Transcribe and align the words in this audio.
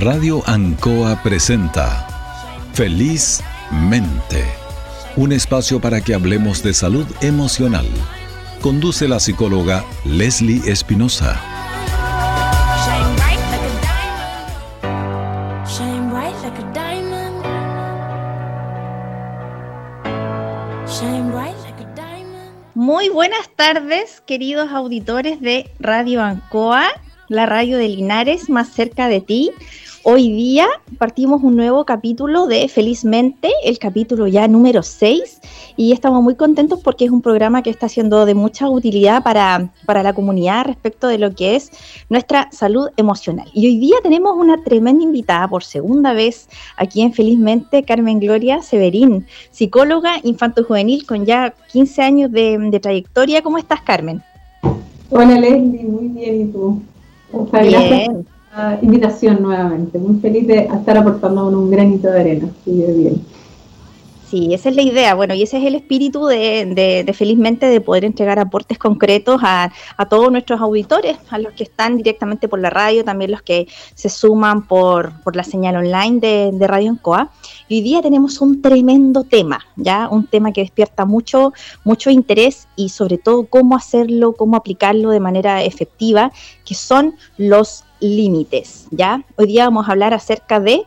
Radio 0.00 0.42
Ancoa 0.46 1.22
presenta 1.22 2.06
Felizmente, 2.72 4.42
un 5.14 5.30
espacio 5.30 5.78
para 5.78 6.00
que 6.00 6.14
hablemos 6.14 6.62
de 6.62 6.72
salud 6.72 7.06
emocional. 7.20 7.84
Conduce 8.62 9.06
la 9.08 9.20
psicóloga 9.20 9.84
Leslie 10.06 10.62
Espinosa. 10.64 11.38
Muy 22.74 23.10
buenas 23.10 23.50
tardes, 23.54 24.22
queridos 24.24 24.70
auditores 24.72 25.42
de 25.42 25.70
Radio 25.78 26.22
Ancoa, 26.22 26.88
la 27.28 27.44
radio 27.44 27.76
de 27.76 27.88
Linares, 27.88 28.48
más 28.48 28.70
cerca 28.70 29.06
de 29.06 29.20
ti. 29.20 29.50
Hoy 30.02 30.32
día 30.32 30.66
partimos 30.96 31.42
un 31.42 31.56
nuevo 31.56 31.84
capítulo 31.84 32.46
de 32.46 32.68
Felizmente, 32.68 33.50
el 33.62 33.78
capítulo 33.78 34.26
ya 34.26 34.48
número 34.48 34.82
6, 34.82 35.40
y 35.76 35.92
estamos 35.92 36.22
muy 36.22 36.36
contentos 36.36 36.80
porque 36.82 37.04
es 37.04 37.10
un 37.10 37.20
programa 37.20 37.62
que 37.62 37.68
está 37.68 37.86
siendo 37.86 38.24
de 38.24 38.34
mucha 38.34 38.70
utilidad 38.70 39.22
para, 39.22 39.70
para, 39.84 40.02
la 40.02 40.14
comunidad 40.14 40.64
respecto 40.64 41.06
de 41.06 41.18
lo 41.18 41.34
que 41.34 41.54
es 41.54 41.70
nuestra 42.08 42.48
salud 42.50 42.88
emocional. 42.96 43.50
Y 43.52 43.66
hoy 43.66 43.76
día 43.76 43.96
tenemos 44.02 44.34
una 44.38 44.64
tremenda 44.64 45.04
invitada 45.04 45.46
por 45.48 45.64
segunda 45.64 46.14
vez 46.14 46.48
aquí 46.78 47.02
en 47.02 47.12
Felizmente, 47.12 47.82
Carmen 47.82 48.20
Gloria 48.20 48.62
Severín, 48.62 49.26
psicóloga 49.50 50.14
infanto-juvenil 50.22 51.04
con 51.04 51.26
ya 51.26 51.52
15 51.72 52.02
años 52.02 52.32
de, 52.32 52.56
de, 52.58 52.80
trayectoria. 52.80 53.42
¿Cómo 53.42 53.58
estás, 53.58 53.82
Carmen? 53.82 54.22
Hola, 55.10 55.38
Leslie, 55.38 55.84
muy 55.84 56.08
bien, 56.08 56.40
¿y 56.40 56.52
tú? 56.52 56.80
Bien 57.52 58.26
invitación 58.82 59.42
nuevamente. 59.42 59.98
Muy 59.98 60.20
feliz 60.20 60.46
de 60.46 60.58
estar 60.60 60.96
aportando 60.96 61.48
un 61.48 61.70
granito 61.70 62.08
de 62.08 62.20
arena. 62.20 62.48
bien. 62.64 63.20
Sí, 64.30 64.54
esa 64.54 64.68
es 64.68 64.76
la 64.76 64.82
idea. 64.82 65.14
Bueno, 65.14 65.34
y 65.34 65.42
ese 65.42 65.58
es 65.58 65.64
el 65.64 65.74
espíritu 65.74 66.26
de, 66.26 67.12
felizmente 67.18 67.66
de 67.66 67.80
poder 67.80 68.04
entregar 68.04 68.38
aportes 68.38 68.78
concretos 68.78 69.40
a, 69.42 69.72
todos 70.08 70.30
nuestros 70.30 70.60
auditores, 70.60 71.18
a 71.30 71.38
los 71.38 71.52
que 71.54 71.64
están 71.64 71.96
directamente 71.96 72.46
por 72.46 72.60
la 72.60 72.70
radio, 72.70 73.04
también 73.04 73.32
los 73.32 73.42
que 73.42 73.66
se 73.96 74.08
suman 74.08 74.68
por, 74.68 75.14
la 75.34 75.42
señal 75.42 75.78
online 75.78 76.20
de, 76.20 76.50
de 76.52 76.66
Radio 76.68 76.92
Encoa. 76.92 77.32
Y 77.66 77.78
hoy 77.78 77.80
día 77.80 78.02
tenemos 78.02 78.40
un 78.40 78.62
tremendo 78.62 79.24
tema, 79.24 79.66
ya 79.74 80.08
un 80.08 80.28
tema 80.28 80.52
que 80.52 80.60
despierta 80.60 81.04
mucho, 81.04 81.52
mucho 81.82 82.08
interés 82.10 82.68
y 82.76 82.90
sobre 82.90 83.18
todo 83.18 83.46
cómo 83.46 83.74
hacerlo, 83.74 84.34
cómo 84.34 84.56
aplicarlo 84.56 85.10
de 85.10 85.18
manera 85.18 85.64
efectiva, 85.64 86.30
que 86.64 86.76
son 86.76 87.16
los 87.36 87.82
límites, 88.00 88.86
¿ya? 88.90 89.22
Hoy 89.36 89.46
día 89.46 89.64
vamos 89.64 89.88
a 89.88 89.92
hablar 89.92 90.14
acerca 90.14 90.60
de 90.60 90.82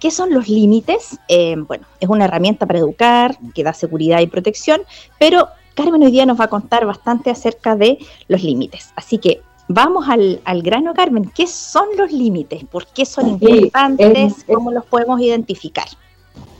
qué 0.00 0.10
son 0.10 0.32
los 0.32 0.48
límites. 0.48 1.18
Eh, 1.28 1.56
bueno, 1.56 1.86
es 2.00 2.08
una 2.08 2.24
herramienta 2.24 2.66
para 2.66 2.78
educar, 2.78 3.38
que 3.54 3.64
da 3.64 3.72
seguridad 3.72 4.20
y 4.20 4.26
protección, 4.26 4.82
pero 5.18 5.48
Carmen 5.74 6.02
hoy 6.02 6.10
día 6.10 6.26
nos 6.26 6.40
va 6.40 6.44
a 6.44 6.48
contar 6.48 6.86
bastante 6.86 7.30
acerca 7.30 7.76
de 7.76 7.98
los 8.28 8.42
límites. 8.42 8.92
Así 8.96 9.18
que 9.18 9.42
vamos 9.68 10.06
al, 10.08 10.62
grano, 10.62 10.94
Carmen. 10.94 11.30
¿Qué 11.34 11.46
son 11.46 11.88
los 11.96 12.10
límites? 12.12 12.64
¿Por 12.64 12.86
qué 12.86 13.04
son 13.04 13.28
importantes? 13.28 14.44
¿Cómo 14.46 14.70
los 14.70 14.84
podemos 14.86 15.20
identificar? 15.20 15.86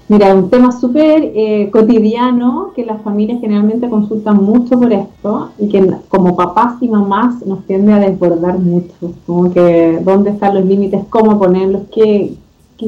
Mira, 0.08 0.32
un 0.36 0.50
tema 0.50 0.70
súper 0.70 1.32
eh, 1.34 1.68
cotidiano 1.72 2.70
que 2.76 2.84
las 2.86 3.02
familias 3.02 3.40
generalmente 3.40 3.90
consultan 3.90 4.36
mucho 4.36 4.78
por 4.78 4.92
esto 4.92 5.50
y 5.58 5.68
que 5.68 5.84
como 6.08 6.36
papás 6.36 6.80
y 6.80 6.88
mamás 6.88 7.44
nos 7.44 7.66
tiende 7.66 7.92
a 7.92 7.98
desbordar 7.98 8.56
mucho, 8.60 8.94
como 9.26 9.52
que 9.52 9.98
dónde 10.04 10.30
están 10.30 10.54
los 10.54 10.64
límites, 10.64 11.04
cómo 11.10 11.40
ponerlos, 11.40 11.82
qué, 11.92 12.36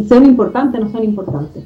son 0.09 0.27
importantes, 0.27 0.81
no 0.81 0.91
son 0.91 1.03
importantes. 1.03 1.65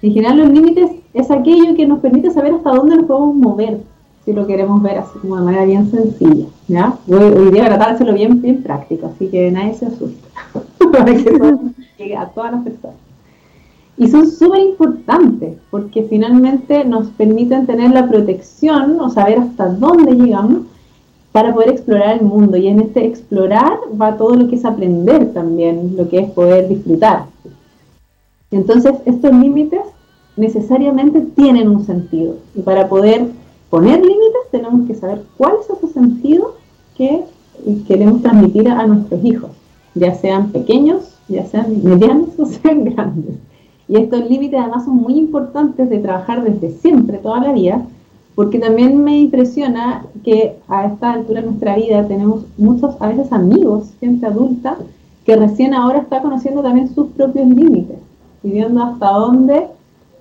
En 0.00 0.12
general 0.12 0.38
los 0.38 0.48
límites 0.48 0.90
es 1.12 1.30
aquello 1.30 1.74
que 1.76 1.86
nos 1.86 1.98
permite 1.98 2.30
saber 2.30 2.54
hasta 2.54 2.70
dónde 2.70 2.96
nos 2.96 3.04
podemos 3.04 3.34
mover, 3.36 3.80
si 4.24 4.32
lo 4.32 4.46
queremos 4.46 4.82
ver 4.82 4.98
así 4.98 5.18
como 5.18 5.36
de 5.36 5.42
manera 5.42 5.66
bien 5.66 5.90
sencilla. 5.90 6.46
¿ya? 6.66 6.94
Hoy, 7.08 7.24
hoy 7.24 7.50
de 7.50 7.60
hacerlo 7.60 8.14
bien, 8.14 8.40
bien 8.40 8.62
práctico, 8.62 9.08
así 9.14 9.28
que 9.28 9.50
nadie 9.50 9.74
se 9.74 9.84
asuste, 9.84 10.26
para 10.92 11.04
que 11.04 11.38
llegue 11.98 12.16
a 12.16 12.26
todas 12.30 12.52
las 12.52 12.62
personas. 12.62 13.03
Y 13.96 14.08
son 14.08 14.28
súper 14.28 14.60
importantes 14.60 15.56
porque 15.70 16.02
finalmente 16.04 16.84
nos 16.84 17.08
permiten 17.08 17.66
tener 17.66 17.92
la 17.92 18.08
protección 18.08 19.00
o 19.00 19.08
saber 19.08 19.38
hasta 19.38 19.68
dónde 19.68 20.12
llegamos 20.12 20.62
para 21.30 21.54
poder 21.54 21.70
explorar 21.70 22.18
el 22.18 22.22
mundo. 22.24 22.56
Y 22.56 22.68
en 22.68 22.80
este 22.80 23.06
explorar 23.06 23.78
va 24.00 24.16
todo 24.16 24.34
lo 24.34 24.48
que 24.48 24.56
es 24.56 24.64
aprender 24.64 25.32
también, 25.32 25.96
lo 25.96 26.08
que 26.08 26.20
es 26.20 26.30
poder 26.30 26.68
disfrutar. 26.68 27.26
Entonces, 28.50 28.94
estos 29.04 29.32
límites 29.32 29.80
necesariamente 30.36 31.20
tienen 31.34 31.68
un 31.68 31.84
sentido. 31.84 32.36
Y 32.54 32.62
para 32.62 32.88
poder 32.88 33.26
poner 33.70 34.00
límites 34.00 34.42
tenemos 34.50 34.86
que 34.86 34.94
saber 34.94 35.22
cuál 35.36 35.54
es 35.60 35.76
ese 35.76 35.92
sentido 35.92 36.54
que 36.96 37.24
queremos 37.86 38.22
transmitir 38.22 38.68
a 38.68 38.86
nuestros 38.86 39.24
hijos, 39.24 39.50
ya 39.94 40.14
sean 40.14 40.50
pequeños, 40.50 41.16
ya 41.28 41.46
sean 41.46 41.82
medianos 41.82 42.30
o 42.38 42.46
sean 42.46 42.84
grandes. 42.84 43.36
Y 43.88 43.96
estos 43.96 44.28
límites 44.28 44.58
además 44.60 44.84
son 44.84 44.96
muy 44.96 45.14
importantes 45.18 45.90
de 45.90 45.98
trabajar 45.98 46.42
desde 46.42 46.70
siempre, 46.78 47.18
toda 47.18 47.40
la 47.40 47.52
vida, 47.52 47.82
porque 48.34 48.58
también 48.58 49.02
me 49.04 49.18
impresiona 49.18 50.04
que 50.24 50.56
a 50.68 50.86
esta 50.86 51.12
altura 51.12 51.40
de 51.40 51.46
nuestra 51.46 51.76
vida 51.76 52.06
tenemos 52.08 52.44
muchos, 52.56 52.96
a 53.00 53.08
veces 53.08 53.32
amigos, 53.32 53.90
gente 54.00 54.26
adulta, 54.26 54.76
que 55.24 55.36
recién 55.36 55.74
ahora 55.74 55.98
está 55.98 56.20
conociendo 56.20 56.62
también 56.62 56.92
sus 56.94 57.08
propios 57.08 57.46
límites 57.46 57.96
y 58.42 58.50
viendo 58.50 58.82
hasta 58.82 59.10
dónde 59.10 59.66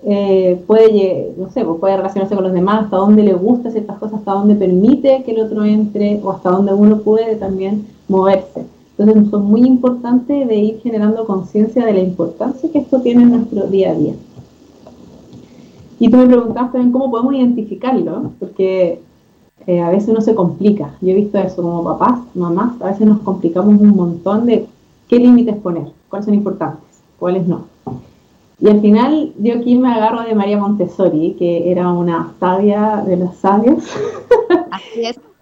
eh, 0.06 0.62
puede, 0.68 1.34
no 1.38 1.50
sé, 1.50 1.64
pues 1.64 1.80
puede 1.80 1.98
relacionarse 1.98 2.36
con 2.36 2.44
los 2.44 2.54
demás, 2.54 2.86
hasta 2.86 2.98
dónde 2.98 3.24
le 3.24 3.34
gusta 3.34 3.72
ciertas 3.72 3.98
cosas, 3.98 4.20
hasta 4.20 4.34
dónde 4.34 4.56
permite 4.56 5.24
que 5.24 5.32
el 5.32 5.42
otro 5.42 5.64
entre 5.64 6.20
o 6.24 6.32
hasta 6.32 6.52
dónde 6.52 6.74
uno 6.74 7.00
puede 7.00 7.36
también 7.36 7.88
moverse. 8.08 8.66
Entonces 8.98 9.30
son 9.32 9.46
muy 9.46 9.62
importantes 9.62 10.48
de 10.48 10.56
ir 10.56 10.80
generando 10.82 11.26
conciencia 11.26 11.86
de 11.86 11.94
la 11.94 12.00
importancia 12.00 12.72
que 12.72 12.80
esto 12.80 13.02
tiene 13.02 13.24
en 13.24 13.32
nuestro 13.32 13.68
día 13.68 13.92
a 13.92 13.96
día. 13.96 14.14
Y 16.00 16.10
tú 16.10 16.18
me 16.18 16.28
preguntabas 16.28 16.72
también 16.72 16.92
cómo 16.92 17.10
podemos 17.10 17.34
identificarlo, 17.34 18.32
porque 18.40 19.02
eh, 19.66 19.82
a 19.82 19.90
veces 19.90 20.10
uno 20.10 20.22
se 20.22 20.36
complica. 20.36 20.96
Yo 21.02 21.10
he 21.10 21.16
visto 21.16 21.38
eso 21.40 21.62
como 21.62 21.84
papás, 21.84 22.20
mamás, 22.36 22.80
a 22.82 22.88
veces 22.88 23.08
nos 23.08 23.20
complicamos 23.22 23.80
un 23.80 23.96
montón 23.96 24.46
de 24.46 24.68
qué 25.08 25.18
límites 25.18 25.56
poner, 25.58 25.88
cuáles 26.10 26.26
son 26.26 26.36
importantes, 26.36 27.02
cuáles 27.18 27.48
no. 27.48 27.66
Y 28.60 28.70
al 28.70 28.80
final 28.80 29.34
yo 29.40 29.56
aquí 29.56 29.76
me 29.76 29.92
agarro 29.92 30.22
de 30.22 30.36
María 30.36 30.58
Montessori, 30.58 31.36
que 31.40 31.72
era 31.72 31.92
una 31.92 32.34
sabia 32.40 33.04
de 33.06 33.18
las 33.18 33.38
sabias. 33.38 33.84
Así 34.72 35.06
es 35.06 35.20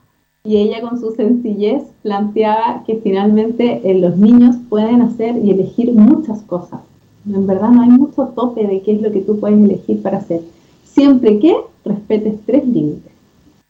y 0.43 0.57
ella 0.57 0.81
con 0.81 0.99
su 0.99 1.11
sencillez 1.11 1.83
planteaba 2.01 2.83
que 2.85 2.95
finalmente 2.95 3.81
eh, 3.83 3.99
los 3.99 4.17
niños 4.17 4.55
pueden 4.69 5.01
hacer 5.01 5.37
y 5.43 5.51
elegir 5.51 5.93
muchas 5.93 6.41
cosas. 6.41 6.81
En 7.31 7.45
verdad 7.45 7.69
no 7.69 7.83
hay 7.83 7.89
mucho 7.89 8.29
tope 8.35 8.65
de 8.65 8.81
qué 8.81 8.93
es 8.93 9.01
lo 9.01 9.11
que 9.11 9.21
tú 9.21 9.39
puedes 9.39 9.63
elegir 9.63 10.01
para 10.01 10.17
hacer, 10.17 10.41
siempre 10.83 11.37
que 11.39 11.55
respetes 11.85 12.35
tres 12.45 12.67
límites. 12.67 13.11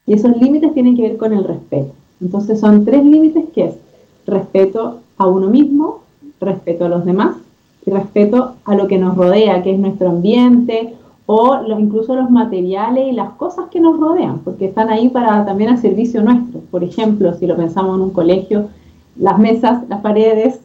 Y 0.08 0.14
esos 0.14 0.36
límites 0.38 0.74
tienen 0.74 0.96
que 0.96 1.04
ver 1.04 1.18
con 1.18 1.34
el 1.34 1.44
respeto. 1.44 1.92
Entonces 2.22 2.60
son 2.60 2.86
tres 2.86 3.04
límites 3.04 3.46
que 3.54 3.66
es 3.66 3.76
respeto 4.26 5.00
a 5.18 5.28
uno 5.28 5.50
mismo, 5.50 6.02
respeto 6.40 6.86
a 6.86 6.90
los 6.90 7.04
demás 7.04 7.36
y 7.86 7.92
respeto 7.92 8.54
a 8.64 8.76
lo 8.76 8.88
que 8.88 8.98
nos 8.98 9.18
rodea, 9.18 9.62
que 9.64 9.74
es 9.74 9.80
nuestro 9.80 10.10
ambiente 10.10 10.94
o 11.26 11.62
incluso 11.80 12.16
los 12.16 12.30
materiales 12.30 13.08
y 13.08 13.12
las 13.14 13.32
cosas 13.32 13.66
que 13.70 13.80
nos 13.80 14.00
rodean, 14.00 14.40
porque 14.40 14.66
están 14.66 14.90
ahí 14.90 15.10
para 15.10 15.46
también 15.46 15.70
a 15.70 15.78
servicio 15.78 16.22
nuestro. 16.22 16.60
Por 16.72 16.84
ejemplo, 16.84 17.34
si 17.34 17.48
lo 17.48 17.56
pensamos 17.56 17.96
en 17.96 18.02
un 18.02 18.10
colegio, 18.12 18.68
las 19.18 19.38
mesas, 19.38 19.88
las 19.88 20.02
paredes, 20.02 20.60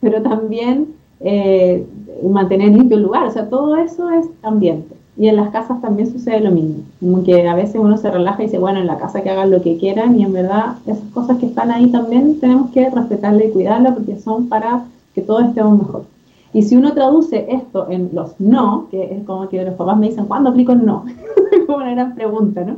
pero 0.00 0.22
también 0.22 0.88
eh, 1.20 1.86
mantener 2.22 2.70
limpio 2.70 2.96
el 2.96 3.04
lugar, 3.04 3.26
o 3.26 3.30
sea, 3.30 3.48
todo 3.48 3.76
eso 3.76 4.10
es 4.10 4.26
ambiente. 4.42 4.94
Y 5.16 5.28
en 5.28 5.36
las 5.36 5.50
casas 5.50 5.80
también 5.82 6.10
sucede 6.10 6.40
lo 6.40 6.50
mismo, 6.50 6.84
como 6.98 7.22
que 7.22 7.46
a 7.46 7.54
veces 7.54 7.76
uno 7.76 7.98
se 7.98 8.10
relaja 8.10 8.42
y 8.42 8.46
dice, 8.46 8.58
bueno, 8.58 8.80
en 8.80 8.86
la 8.86 8.98
casa 8.98 9.22
que 9.22 9.30
hagan 9.30 9.50
lo 9.50 9.60
que 9.60 9.76
quieran, 9.76 10.18
y 10.18 10.24
en 10.24 10.32
verdad 10.32 10.76
esas 10.86 11.08
cosas 11.12 11.38
que 11.38 11.46
están 11.46 11.70
ahí 11.70 11.88
también 11.88 12.40
tenemos 12.40 12.70
que 12.70 12.88
respetarla 12.88 13.44
y 13.44 13.50
cuidarla 13.50 13.94
porque 13.94 14.18
son 14.18 14.48
para 14.48 14.84
que 15.14 15.20
todos 15.20 15.44
estemos 15.44 15.78
mejor. 15.78 16.04
Y 16.54 16.62
si 16.62 16.76
uno 16.76 16.92
traduce 16.92 17.46
esto 17.48 17.88
en 17.88 18.10
los 18.12 18.38
no, 18.38 18.88
que 18.90 19.14
es 19.14 19.24
como 19.24 19.48
que 19.48 19.64
los 19.64 19.74
papás 19.74 19.96
me 19.96 20.08
dicen, 20.08 20.26
¿cuándo 20.26 20.50
aplico 20.50 20.72
el 20.72 20.84
no? 20.84 21.04
como 21.66 21.78
una 21.78 21.92
gran 21.92 22.14
pregunta, 22.14 22.62
¿no? 22.64 22.76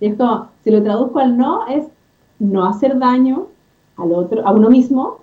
Y 0.00 0.06
es 0.06 0.16
como, 0.16 0.48
si 0.62 0.70
lo 0.70 0.82
traduzco 0.82 1.18
al 1.20 1.36
no, 1.36 1.66
es 1.66 1.84
no 2.38 2.66
hacer 2.66 2.98
daño 2.98 3.46
al 3.96 4.12
otro, 4.12 4.46
a 4.46 4.52
uno 4.52 4.68
mismo, 4.68 5.18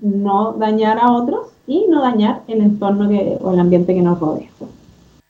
no 0.00 0.52
dañar 0.52 0.98
a 0.98 1.12
otros 1.12 1.46
y 1.66 1.86
no 1.88 2.02
dañar 2.02 2.42
el 2.48 2.60
entorno 2.60 3.08
que, 3.08 3.38
o 3.40 3.52
el 3.52 3.60
ambiente 3.60 3.94
que 3.94 4.02
nos 4.02 4.20
rodea. 4.20 4.48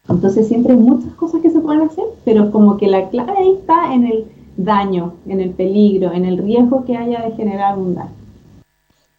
Entonces 0.08 0.48
siempre 0.48 0.72
hay 0.72 0.78
muchas 0.78 1.12
cosas 1.14 1.40
que 1.40 1.50
se 1.50 1.60
pueden 1.60 1.82
hacer, 1.82 2.04
pero 2.24 2.50
como 2.50 2.76
que 2.76 2.88
la 2.88 3.08
clave 3.08 3.32
ahí 3.36 3.52
está 3.52 3.92
en 3.92 4.06
el 4.06 4.24
daño, 4.56 5.12
en 5.26 5.40
el 5.40 5.50
peligro, 5.50 6.12
en 6.12 6.24
el 6.24 6.38
riesgo 6.38 6.84
que 6.84 6.96
haya 6.96 7.22
de 7.22 7.32
generar 7.32 7.78
un 7.78 7.94
daño. 7.94 8.25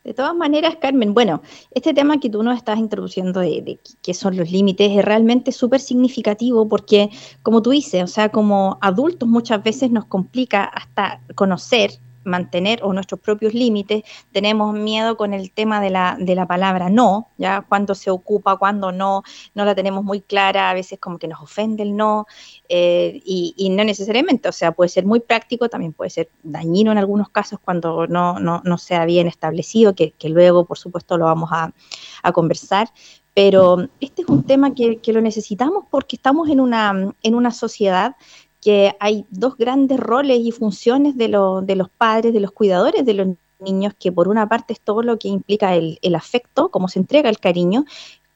De 0.07 0.13
todas 0.13 0.33
maneras, 0.33 0.77
Carmen, 0.77 1.13
bueno, 1.13 1.41
este 1.71 1.93
tema 1.93 2.17
que 2.17 2.29
tú 2.29 2.41
nos 2.41 2.55
estás 2.55 2.79
introduciendo 2.79 3.41
de, 3.41 3.61
de 3.61 3.77
qué 4.01 4.13
son 4.13 4.37
los 4.37 4.49
límites 4.49 4.89
es 4.89 5.03
realmente 5.03 5.51
súper 5.51 5.81
significativo 5.81 6.69
porque, 6.69 7.09
como 7.43 7.61
tú 7.61 7.71
dices, 7.71 8.03
o 8.03 8.07
sea, 8.07 8.29
como 8.29 8.77
adultos 8.79 9.27
muchas 9.27 9.61
veces 9.61 9.91
nos 9.91 10.05
complica 10.05 10.63
hasta 10.63 11.19
conocer 11.35 11.91
mantener 12.27 12.79
o 12.83 12.93
nuestros 12.93 13.19
propios 13.19 13.53
límites, 13.53 14.03
tenemos 14.31 14.73
miedo 14.73 15.17
con 15.17 15.33
el 15.33 15.51
tema 15.51 15.81
de 15.81 15.89
la, 15.89 16.17
de 16.19 16.35
la 16.35 16.45
palabra 16.45 16.89
no, 16.89 17.29
ya 17.37 17.61
cuando 17.61 17.95
se 17.95 18.11
ocupa, 18.11 18.57
cuando 18.57 18.91
no, 18.91 19.23
no 19.55 19.65
la 19.65 19.73
tenemos 19.73 20.03
muy 20.03 20.21
clara, 20.21 20.69
a 20.69 20.73
veces 20.73 20.99
como 20.99 21.17
que 21.17 21.27
nos 21.27 21.41
ofende 21.41 21.83
el 21.83 21.95
no, 21.95 22.27
eh, 22.69 23.21
y, 23.25 23.69
no 23.69 23.83
necesariamente, 23.83 24.49
o 24.49 24.51
sea, 24.51 24.71
puede 24.71 24.89
ser 24.89 25.05
muy 25.05 25.19
práctico, 25.19 25.69
también 25.69 25.93
puede 25.93 26.09
ser 26.09 26.29
dañino 26.43 26.91
en 26.91 26.97
algunos 26.97 27.29
casos 27.29 27.59
cuando 27.63 28.07
no, 28.07 28.39
no, 28.39 28.61
no 28.63 28.77
sea 28.77 29.05
bien 29.05 29.27
establecido, 29.27 29.95
que, 29.95 30.11
que, 30.11 30.29
luego, 30.29 30.65
por 30.65 30.77
supuesto, 30.77 31.17
lo 31.17 31.25
vamos 31.25 31.49
a, 31.51 31.73
a 32.23 32.31
conversar, 32.31 32.89
pero 33.33 33.87
este 33.99 34.23
es 34.23 34.29
un 34.29 34.43
tema 34.43 34.73
que, 34.73 34.97
que, 34.97 35.13
lo 35.13 35.21
necesitamos 35.21 35.85
porque 35.91 36.15
estamos 36.15 36.49
en 36.49 36.59
una, 36.59 37.13
en 37.21 37.35
una 37.35 37.51
sociedad 37.51 38.15
que 38.61 38.95
hay 38.99 39.25
dos 39.29 39.57
grandes 39.57 39.99
roles 39.99 40.39
y 40.39 40.51
funciones 40.51 41.15
de, 41.17 41.27
de 41.63 41.75
los 41.75 41.89
padres, 41.89 42.33
de 42.33 42.39
los 42.39 42.51
cuidadores 42.51 43.05
de 43.05 43.13
los 43.13 43.27
niños, 43.59 43.93
que 43.99 44.11
por 44.11 44.27
una 44.27 44.47
parte 44.47 44.73
es 44.73 44.81
todo 44.81 45.01
lo 45.01 45.17
que 45.17 45.27
implica 45.27 45.75
el, 45.75 45.99
el 46.01 46.15
afecto, 46.15 46.69
cómo 46.69 46.87
se 46.87 46.99
entrega 46.99 47.29
el 47.29 47.39
cariño, 47.39 47.85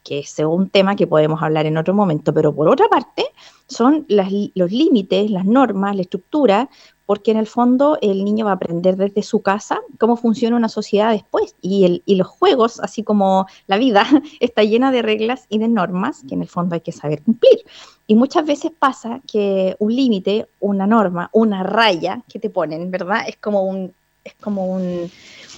que 0.04 0.20
es 0.20 0.38
un 0.40 0.70
tema 0.70 0.96
que 0.96 1.08
podemos 1.08 1.42
hablar 1.42 1.66
en 1.66 1.78
otro 1.78 1.94
momento, 1.94 2.34
pero 2.34 2.54
por 2.54 2.68
otra 2.68 2.88
parte 2.88 3.26
son 3.68 4.06
las, 4.08 4.30
los 4.56 4.72
límites, 4.72 5.32
las 5.32 5.46
normas, 5.46 5.96
la 5.96 6.02
estructura, 6.02 6.70
porque 7.06 7.32
en 7.32 7.38
el 7.38 7.48
fondo 7.48 7.98
el 8.02 8.24
niño 8.24 8.46
va 8.46 8.52
a 8.52 8.56
aprender 8.56 8.96
desde 8.96 9.22
su 9.22 9.42
casa 9.42 9.82
cómo 10.00 10.16
funciona 10.16 10.56
una 10.56 10.70
sociedad 10.70 11.12
después. 11.12 11.56
Y, 11.62 11.84
el, 11.86 12.04
y 12.06 12.16
los 12.16 12.28
juegos, 12.28 12.80
así 12.80 13.04
como 13.04 13.48
la 13.68 13.78
vida, 13.78 14.06
está 14.40 14.64
llena 14.64 14.92
de 14.92 15.02
reglas 15.02 15.46
y 15.50 15.58
de 15.58 15.68
normas 15.68 16.24
que 16.28 16.36
en 16.36 16.42
el 16.42 16.48
fondo 16.48 16.76
hay 16.76 16.82
que 16.82 16.94
saber 16.94 17.22
cumplir. 17.22 17.66
Y 18.08 18.16
muchas 18.16 18.46
veces 18.46 18.72
pasa 18.78 19.22
que 19.30 19.76
un 19.80 19.94
límite, 19.96 20.48
una 20.60 20.88
norma, 20.88 21.30
una 21.34 21.64
raya 21.64 22.24
que 22.28 22.40
te 22.40 22.50
ponen, 22.50 22.92
¿verdad? 22.92 23.24
Es 23.28 23.38
como 23.38 23.64
un 23.64 23.94
es 24.24 24.34
como 24.36 24.66
un, 24.66 25.10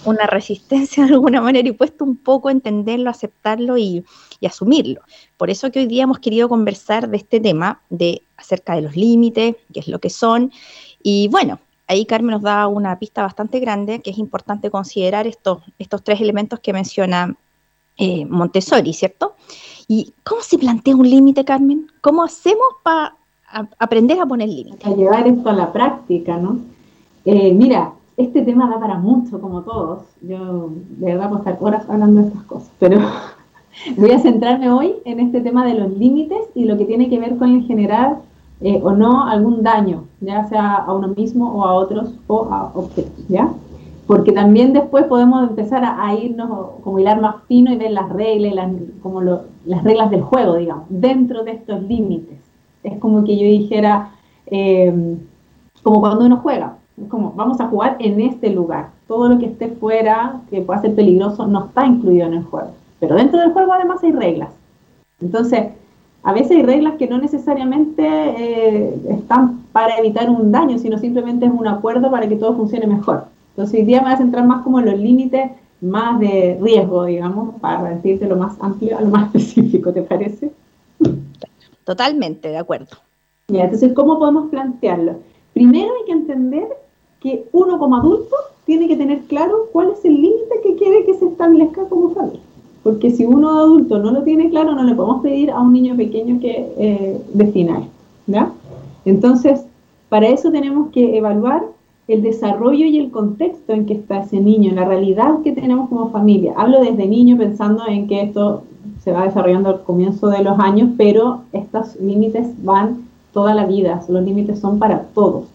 una 0.06 0.26
resistencia 0.26 1.06
de 1.08 1.14
alguna 1.14 1.42
manera 1.42 1.68
y 1.68 1.74
puesto 1.74 2.04
un 2.04 2.18
poco 2.18 2.50
entenderlo, 2.50 3.10
aceptarlo 3.10 3.78
y, 3.78 4.04
y, 4.40 4.46
asumirlo. 4.46 5.02
Por 5.38 5.50
eso 5.50 5.72
que 5.72 5.80
hoy 5.80 5.88
día 5.88 6.04
hemos 6.04 6.20
querido 6.20 6.50
conversar 6.50 7.10
de 7.10 7.18
este 7.18 7.40
tema, 7.40 7.82
de 7.90 8.22
acerca 8.38 8.76
de 8.76 8.82
los 8.82 8.96
límites, 8.96 9.56
qué 9.74 9.80
es 9.80 9.88
lo 9.88 10.00
que 10.00 10.10
son. 10.10 10.52
Y 11.02 11.28
bueno, 11.30 11.60
ahí 11.88 12.06
Carmen 12.06 12.32
nos 12.32 12.42
da 12.42 12.68
una 12.68 12.98
pista 13.00 13.24
bastante 13.24 13.60
grande 13.60 14.02
que 14.02 14.12
es 14.12 14.18
importante 14.18 14.70
considerar 14.70 15.28
estos, 15.28 15.60
estos 15.80 16.04
tres 16.04 16.22
elementos 16.22 16.60
que 16.60 16.74
menciona 16.74 17.36
eh, 17.98 18.26
Montessori, 18.26 18.94
¿cierto? 18.94 19.36
¿Y 19.88 20.14
cómo 20.24 20.42
se 20.42 20.58
plantea 20.58 20.96
un 20.96 21.10
límite, 21.10 21.46
Carmen? 21.46 21.92
¿Cómo 22.02 22.24
hacemos 22.24 22.68
para 22.82 23.16
aprender 23.78 24.20
a 24.20 24.26
poner 24.26 24.50
límites? 24.50 24.86
A 24.86 24.96
llevar 24.96 25.28
esto 25.28 25.50
a 25.50 25.54
la 25.54 25.72
práctica, 25.72 26.38
¿no? 26.38 26.60
Eh, 27.26 27.54
mira, 27.54 27.94
este 28.18 28.42
tema 28.42 28.70
da 28.70 28.80
para 28.80 28.98
mucho, 28.98 29.40
como 29.42 29.62
todos. 29.62 30.04
Yo 30.22 30.72
de 30.98 31.06
verdad 31.06 31.30
puedo 31.30 31.40
estar 31.40 31.58
horas 31.60 31.90
hablando 31.90 32.22
de 32.22 32.28
estas 32.28 32.44
cosas, 32.44 32.72
pero 32.80 33.00
voy 33.98 34.12
a 34.12 34.20
centrarme 34.20 34.72
hoy 34.72 34.96
en 35.06 35.20
este 35.20 35.42
tema 35.42 35.66
de 35.66 35.76
los 35.76 35.92
límites 35.98 36.40
y 36.56 36.66
lo 36.66 36.78
que 36.78 36.86
tiene 36.86 37.10
que 37.10 37.20
ver 37.20 37.38
con 37.38 37.50
el 37.50 37.64
generar 37.64 38.18
eh, 38.62 38.80
o 38.84 38.92
no 38.92 39.26
algún 39.26 39.64
daño, 39.64 40.06
ya 40.22 40.46
sea 40.48 40.76
a 40.76 40.94
uno 40.94 41.10
mismo 41.10 41.52
o 41.52 41.66
a 41.66 41.74
otros 41.74 42.14
o 42.28 42.46
a 42.46 42.72
objetos, 42.74 43.28
¿ya? 43.28 43.52
Porque 44.08 44.32
también 44.32 44.74
después 44.74 45.06
podemos 45.06 45.50
empezar 45.50 45.84
a, 45.84 46.14
irnos 46.14 46.50
como 46.84 47.00
hilar 47.00 47.22
más 47.22 47.38
fino 47.48 47.72
y 47.72 47.78
ver 47.78 47.92
las 47.92 48.10
reglas, 48.10 48.54
las, 48.54 48.72
como 49.02 49.22
las 49.22 49.84
reglas 49.84 50.12
del 50.12 50.22
juego, 50.22 50.58
digamos, 50.58 50.86
dentro 50.90 51.44
de 51.44 51.52
estos 51.52 51.82
límites. 51.84 52.38
Es 52.84 53.00
como 53.00 53.24
que 53.24 53.38
yo 53.38 53.44
dijera, 53.44 54.12
eh, 54.48 55.18
como 55.84 56.02
cuando 56.02 56.26
uno 56.26 56.38
juega, 56.38 56.78
es 57.02 57.10
como, 57.10 57.32
vamos 57.32 57.60
a 57.60 57.68
jugar 57.68 57.98
en 58.00 58.22
este 58.22 58.50
lugar. 58.50 58.90
Todo 59.08 59.30
lo 59.30 59.40
que 59.40 59.48
esté 59.48 59.70
fuera, 59.70 60.42
que 60.50 60.62
pueda 60.62 60.82
ser 60.82 60.96
peligroso, 60.96 61.48
no 61.48 61.66
está 61.66 61.86
incluido 61.86 62.28
en 62.28 62.36
el 62.36 62.44
juego. 62.44 62.72
Pero 63.00 63.16
dentro 63.16 63.40
del 63.40 63.52
juego 63.52 63.74
además 63.74 64.04
hay 64.04 64.12
reglas. 64.12 64.50
Entonces, 65.20 65.68
a 66.24 66.34
veces 66.34 66.52
hay 66.52 66.64
reglas 66.64 66.96
que 66.96 67.08
no 67.08 67.18
necesariamente 67.18 68.04
eh, 68.06 69.02
están 69.10 69.64
para 69.72 69.98
evitar 69.98 70.30
un 70.30 70.52
daño, 70.52 70.78
sino 70.78 70.98
simplemente 70.98 71.46
es 71.46 71.52
un 71.52 71.68
acuerdo 71.68 72.10
para 72.12 72.28
que 72.28 72.36
todo 72.36 72.56
funcione 72.56 72.88
mejor. 72.88 73.26
Entonces, 73.50 73.80
hoy 73.80 73.86
día 73.86 74.00
me 74.00 74.06
voy 74.06 74.14
a 74.14 74.18
centrar 74.18 74.46
más 74.46 74.64
como 74.64 74.80
en 74.80 74.86
los 74.86 74.98
límites 74.98 75.52
más 75.82 76.20
de 76.20 76.58
riesgo, 76.62 77.06
digamos, 77.06 77.56
para 77.60 77.90
decirte 77.90 78.26
lo 78.26 78.38
más 78.38 78.56
amplio 78.62 78.98
a 78.98 79.02
lo 79.02 79.10
más 79.10 79.26
específico, 79.36 79.92
¿te 79.92 80.02
parece? 80.02 80.52
Totalmente, 81.84 82.48
de 82.48 82.58
acuerdo. 82.58 82.96
Ya, 83.50 83.66
entonces, 83.66 83.92
¿cómo 83.94 84.18
podemos 84.18 84.50
plantearlo? 84.50 85.18
Primero 85.54 85.92
hay 86.00 86.06
que 86.06 86.12
entender 86.14 86.68
que 87.24 87.46
uno 87.54 87.80
como 87.80 87.96
adulto 87.96 88.36
tiene 88.66 88.88
que 88.90 88.98
tener 88.98 89.22
claro 89.22 89.70
cuál 89.72 89.92
es 89.92 90.04
el 90.04 90.16
límite 90.16 90.60
que 90.62 90.76
quiere 90.76 91.06
que 91.06 91.14
se 91.14 91.26
establezca 91.26 91.86
como 91.86 92.10
familia. 92.10 92.42
Porque 92.84 93.12
si 93.12 93.26
uno 93.26 93.50
adulto 93.50 93.98
no 93.98 94.12
lo 94.12 94.24
tiene 94.24 94.50
claro, 94.50 94.76
no 94.76 94.84
le 94.84 94.94
podemos 94.94 95.22
pedir 95.22 95.50
a 95.50 95.62
un 95.62 95.72
niño 95.72 95.96
pequeño 95.96 96.42
que 96.42 96.70
eh, 96.78 97.22
defina 97.34 97.80
esto. 97.80 98.52
Entonces, 99.06 99.66
para 100.10 100.28
eso 100.28 100.52
tenemos 100.52 100.92
que 100.92 101.18
evaluar 101.18 101.64
el 102.10 102.22
desarrollo 102.22 102.86
y 102.86 103.00
el 103.00 103.10
contexto 103.10 103.72
en 103.72 103.86
que 103.86 103.94
está 103.94 104.20
ese 104.20 104.42
niño, 104.42 104.74
la 104.74 104.84
realidad 104.84 105.42
que 105.44 105.54
tenemos 105.54 105.88
como 105.88 106.10
familia. 106.10 106.54
Hablo 106.58 106.82
desde 106.82 107.08
niño 107.08 107.38
pensando 107.38 107.84
en 107.88 108.08
que 108.08 108.22
esto 108.22 108.64
se 109.02 109.14
va 109.14 109.24
desarrollando 109.24 109.70
al 109.70 109.84
comienzo 109.84 110.28
de 110.28 110.44
los 110.44 110.60
años, 110.60 110.90
pero 110.98 111.44
estos 111.54 111.96
límites 112.02 112.48
van 112.64 113.08
toda 113.32 113.56
la 113.56 113.66
vida, 113.66 114.02
los 114.10 114.24
límites 114.24 114.60
son 114.60 114.78
para 114.78 115.04
todos 115.14 115.53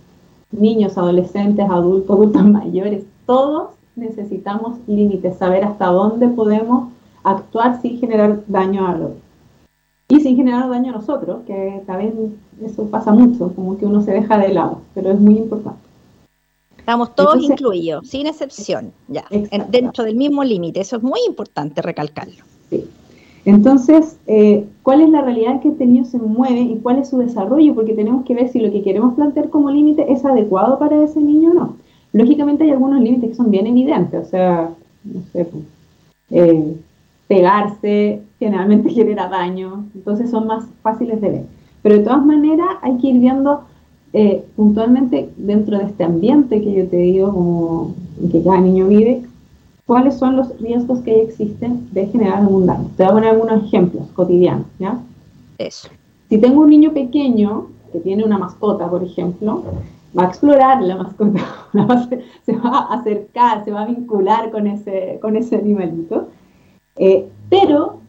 niños, 0.50 0.96
adolescentes, 0.96 1.68
adultos, 1.68 2.16
adultos 2.16 2.44
mayores, 2.46 3.04
todos 3.26 3.70
necesitamos 3.96 4.78
límites, 4.86 5.36
saber 5.36 5.64
hasta 5.64 5.86
dónde 5.86 6.28
podemos 6.28 6.90
actuar 7.24 7.80
sin 7.82 7.98
generar 7.98 8.40
daño 8.46 8.86
a 8.86 8.94
otro. 8.94 9.16
Y 10.08 10.20
sin 10.20 10.36
generar 10.36 10.70
daño 10.70 10.92
a 10.92 10.96
nosotros, 10.96 11.40
que 11.46 11.82
también 11.86 12.38
eso 12.64 12.86
pasa 12.86 13.12
mucho, 13.12 13.52
como 13.54 13.76
que 13.76 13.84
uno 13.84 14.00
se 14.00 14.12
deja 14.12 14.38
de 14.38 14.48
lado, 14.54 14.80
pero 14.94 15.10
es 15.10 15.20
muy 15.20 15.36
importante. 15.36 15.80
Estamos 16.78 17.14
todos 17.14 17.42
incluidos, 17.42 18.08
sin 18.08 18.26
excepción, 18.26 18.92
ya, 19.08 19.26
dentro 19.68 20.04
del 20.04 20.16
mismo 20.16 20.42
límite. 20.42 20.80
Eso 20.80 20.96
es 20.96 21.02
muy 21.02 21.20
importante 21.26 21.82
recalcarlo. 21.82 22.42
Sí. 22.70 22.88
Entonces, 23.44 24.18
eh, 24.26 24.66
¿cuál 24.82 25.00
es 25.00 25.08
la 25.10 25.22
realidad 25.22 25.60
que 25.60 25.68
este 25.68 25.86
niño 25.86 26.04
se 26.04 26.18
mueve 26.18 26.60
y 26.60 26.76
cuál 26.76 26.98
es 26.98 27.08
su 27.08 27.18
desarrollo? 27.18 27.74
Porque 27.74 27.94
tenemos 27.94 28.24
que 28.24 28.34
ver 28.34 28.48
si 28.48 28.60
lo 28.60 28.70
que 28.70 28.82
queremos 28.82 29.14
plantear 29.14 29.48
como 29.48 29.70
límite 29.70 30.12
es 30.12 30.24
adecuado 30.24 30.78
para 30.78 31.02
ese 31.02 31.20
niño 31.20 31.50
o 31.50 31.54
no. 31.54 31.76
Lógicamente 32.12 32.64
hay 32.64 32.70
algunos 32.70 33.00
límites 33.00 33.30
que 33.30 33.36
son 33.36 33.50
bien 33.50 33.66
evidentes, 33.66 34.26
o 34.26 34.28
sea, 34.28 34.70
no 35.04 35.20
sé, 35.32 35.44
pues, 35.44 35.64
eh, 36.30 36.76
pegarse 37.26 38.22
generalmente 38.38 38.90
genera 38.94 39.28
daño, 39.28 39.84
entonces 39.94 40.30
son 40.30 40.46
más 40.46 40.66
fáciles 40.82 41.20
de 41.20 41.30
ver. 41.30 41.44
Pero 41.82 41.96
de 41.96 42.04
todas 42.04 42.24
maneras 42.24 42.68
hay 42.82 42.98
que 42.98 43.08
ir 43.08 43.20
viendo 43.20 43.62
eh, 44.12 44.44
puntualmente 44.56 45.28
dentro 45.36 45.78
de 45.78 45.84
este 45.84 46.04
ambiente 46.04 46.60
que 46.62 46.72
yo 46.72 46.88
te 46.88 46.96
digo, 46.96 47.32
como 47.32 47.94
que 48.32 48.42
cada 48.42 48.60
niño 48.60 48.88
vive, 48.88 49.22
cuáles 49.88 50.18
son 50.18 50.36
los 50.36 50.54
riesgos 50.60 51.00
que 51.00 51.22
existen 51.22 51.88
de 51.92 52.06
generar 52.08 52.40
algún 52.40 52.66
daño. 52.66 52.90
Te 52.94 53.04
voy 53.04 53.10
a 53.10 53.14
poner 53.14 53.30
algunos 53.30 53.64
ejemplos 53.64 54.06
cotidianos, 54.12 54.66
¿ya? 54.78 54.98
Eso. 55.56 55.88
Si 56.28 56.36
tengo 56.36 56.60
un 56.60 56.68
niño 56.68 56.92
pequeño 56.92 57.68
que 57.90 58.00
tiene 58.00 58.22
una 58.22 58.36
mascota, 58.36 58.86
por 58.90 59.02
ejemplo, 59.02 59.64
va 60.16 60.24
a 60.24 60.26
explorar 60.26 60.82
la 60.82 60.96
mascota, 60.96 61.40
se 62.44 62.52
va 62.52 62.80
a 62.80 62.94
acercar, 62.96 63.64
se 63.64 63.70
va 63.70 63.84
a 63.84 63.86
vincular 63.86 64.50
con 64.50 64.66
ese, 64.66 65.18
con 65.22 65.36
ese 65.36 65.56
animalito, 65.56 66.28
eh, 66.96 67.26
pero 67.48 68.00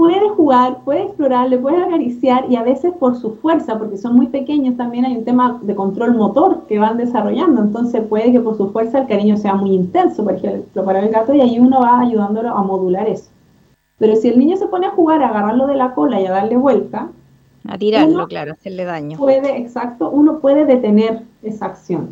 puede 0.00 0.30
jugar, 0.30 0.78
puede 0.82 1.02
explorar, 1.02 1.50
le 1.50 1.58
puede 1.58 1.76
acariciar 1.76 2.46
y 2.48 2.56
a 2.56 2.62
veces 2.62 2.90
por 2.98 3.18
su 3.18 3.34
fuerza, 3.34 3.78
porque 3.78 3.98
son 3.98 4.16
muy 4.16 4.28
pequeños, 4.28 4.78
también 4.78 5.04
hay 5.04 5.14
un 5.14 5.26
tema 5.26 5.60
de 5.60 5.74
control 5.74 6.14
motor 6.14 6.66
que 6.66 6.78
van 6.78 6.96
desarrollando, 6.96 7.60
entonces 7.60 8.02
puede 8.08 8.32
que 8.32 8.40
por 8.40 8.56
su 8.56 8.72
fuerza 8.72 9.00
el 9.00 9.06
cariño 9.06 9.36
sea 9.36 9.54
muy 9.56 9.74
intenso, 9.74 10.24
por 10.24 10.36
ejemplo, 10.36 10.86
para 10.86 11.00
el 11.00 11.10
gato 11.10 11.34
y 11.34 11.42
ahí 11.42 11.58
uno 11.58 11.82
va 11.82 12.00
ayudándolo 12.00 12.48
a 12.48 12.62
modular 12.62 13.08
eso. 13.08 13.28
Pero 13.98 14.16
si 14.16 14.28
el 14.28 14.38
niño 14.38 14.56
se 14.56 14.68
pone 14.68 14.86
a 14.86 14.92
jugar, 14.92 15.22
a 15.22 15.28
agarrarlo 15.28 15.66
de 15.66 15.76
la 15.76 15.92
cola 15.92 16.18
y 16.18 16.24
a 16.24 16.30
darle 16.30 16.56
vuelta, 16.56 17.10
a 17.68 17.76
tirarlo, 17.76 18.26
claro, 18.26 18.52
hacerle 18.52 18.84
daño. 18.84 19.18
Puede, 19.18 19.58
exacto, 19.58 20.08
uno 20.08 20.38
puede 20.38 20.64
detener 20.64 21.24
esa 21.42 21.66
acción 21.66 22.08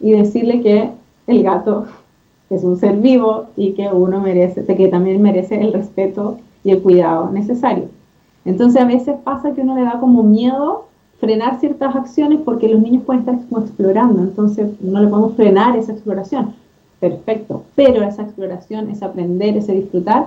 y 0.00 0.10
decirle 0.10 0.60
que 0.60 0.90
el 1.28 1.42
gato 1.42 1.86
es 2.50 2.62
un 2.62 2.76
ser 2.76 2.98
vivo 2.98 3.46
y 3.56 3.72
que 3.72 3.88
uno 3.88 4.20
merece, 4.20 4.66
que 4.66 4.88
también 4.88 5.22
merece 5.22 5.62
el 5.62 5.72
respeto 5.72 6.36
y 6.64 6.70
el 6.70 6.82
cuidado 6.82 7.30
necesario. 7.30 7.88
Entonces 8.44 8.80
a 8.80 8.86
veces 8.86 9.16
pasa 9.24 9.52
que 9.52 9.60
uno 9.60 9.74
le 9.74 9.82
da 9.82 10.00
como 10.00 10.22
miedo 10.22 10.86
frenar 11.20 11.58
ciertas 11.60 11.94
acciones 11.94 12.40
porque 12.44 12.68
los 12.68 12.80
niños 12.80 13.02
pueden 13.04 13.20
estar 13.20 13.38
como 13.48 13.62
explorando, 13.62 14.22
entonces 14.22 14.70
no 14.80 15.00
le 15.00 15.08
podemos 15.08 15.34
frenar 15.34 15.76
esa 15.76 15.92
exploración. 15.92 16.54
perfecto, 17.00 17.62
pero 17.76 18.02
esa 18.02 18.22
exploración, 18.22 18.90
ese 18.90 19.04
aprender, 19.04 19.56
ese 19.56 19.72
disfrutar, 19.72 20.26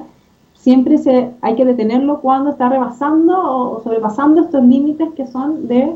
siempre 0.54 0.98
se, 0.98 1.32
hay 1.42 1.56
que 1.56 1.66
detenerlo 1.66 2.22
cuando 2.22 2.52
está 2.52 2.70
rebasando 2.70 3.34
o 3.36 3.84
sobrepasando 3.84 4.42
estos 4.42 4.64
límites 4.64 5.10
que 5.16 5.28
son 5.28 5.68
de 5.68 5.96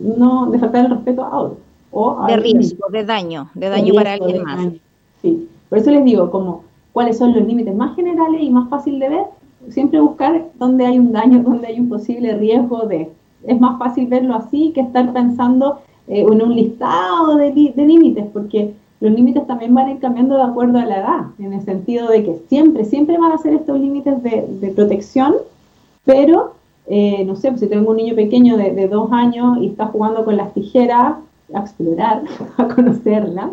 no 0.00 0.50
de 0.50 0.58
faltar 0.58 0.86
el 0.86 0.90
respeto 0.90 1.24
a 1.24 1.38
otros. 1.38 1.58
O 1.90 2.26
de 2.26 2.36
riesgo, 2.36 2.88
de 2.90 3.04
daño, 3.04 3.50
de 3.54 3.68
daño 3.68 3.94
para 3.94 4.14
alguien 4.14 4.42
más. 4.42 4.68
Sí. 5.22 5.48
Por 5.68 5.78
eso 5.78 5.90
les 5.90 6.04
digo, 6.04 6.30
como 6.30 6.64
cuáles 6.92 7.18
son 7.18 7.32
los 7.32 7.46
límites 7.46 7.74
más 7.74 7.94
generales 7.96 8.40
y 8.42 8.50
más 8.50 8.68
fácil 8.68 8.98
de 8.98 9.08
ver, 9.08 9.24
siempre 9.70 10.00
buscar 10.00 10.46
dónde 10.58 10.86
hay 10.86 10.98
un 10.98 11.12
daño, 11.12 11.42
dónde 11.42 11.68
hay 11.68 11.80
un 11.80 11.88
posible 11.88 12.34
riesgo 12.36 12.86
de. 12.86 13.10
Es 13.46 13.60
más 13.60 13.78
fácil 13.78 14.06
verlo 14.06 14.34
así 14.34 14.72
que 14.74 14.80
estar 14.80 15.12
pensando 15.12 15.80
eh, 16.08 16.20
en 16.20 16.42
un 16.42 16.54
listado 16.54 17.36
de, 17.36 17.52
de 17.74 17.86
límites, 17.86 18.26
porque 18.32 18.74
los 19.00 19.12
límites 19.12 19.46
también 19.46 19.74
van 19.74 19.86
a 19.86 19.90
ir 19.92 19.98
cambiando 19.98 20.36
de 20.36 20.42
acuerdo 20.42 20.78
a 20.78 20.84
la 20.84 20.98
edad, 20.98 21.20
en 21.38 21.52
el 21.52 21.62
sentido 21.62 22.08
de 22.08 22.24
que 22.24 22.36
siempre, 22.48 22.84
siempre 22.84 23.16
van 23.16 23.32
a 23.32 23.38
ser 23.38 23.54
estos 23.54 23.78
límites 23.78 24.22
de, 24.22 24.44
de 24.60 24.72
protección, 24.72 25.34
pero 26.04 26.58
eh, 26.90 27.22
no 27.26 27.36
sé, 27.36 27.50
pues 27.50 27.60
si 27.60 27.66
tengo 27.66 27.90
un 27.90 27.98
niño 27.98 28.14
pequeño 28.14 28.56
de, 28.56 28.88
dos 28.88 29.12
años 29.12 29.58
y 29.60 29.66
está 29.66 29.86
jugando 29.86 30.24
con 30.24 30.36
las 30.36 30.54
tijeras, 30.54 31.16
a 31.52 31.60
explorar, 31.60 32.22
a 32.56 32.68
conocerla, 32.68 33.50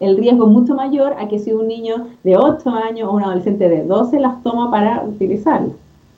el 0.00 0.16
riesgo 0.16 0.46
es 0.46 0.52
mucho 0.52 0.74
mayor 0.74 1.14
a 1.18 1.28
que 1.28 1.38
si 1.38 1.52
un 1.52 1.68
niño 1.68 2.06
de 2.24 2.36
8 2.36 2.70
años 2.70 3.08
o 3.08 3.12
un 3.12 3.22
adolescente 3.22 3.68
de 3.68 3.84
12 3.84 4.20
las 4.20 4.42
toma 4.42 4.70
para 4.70 5.04
utilizarlas. 5.04 5.72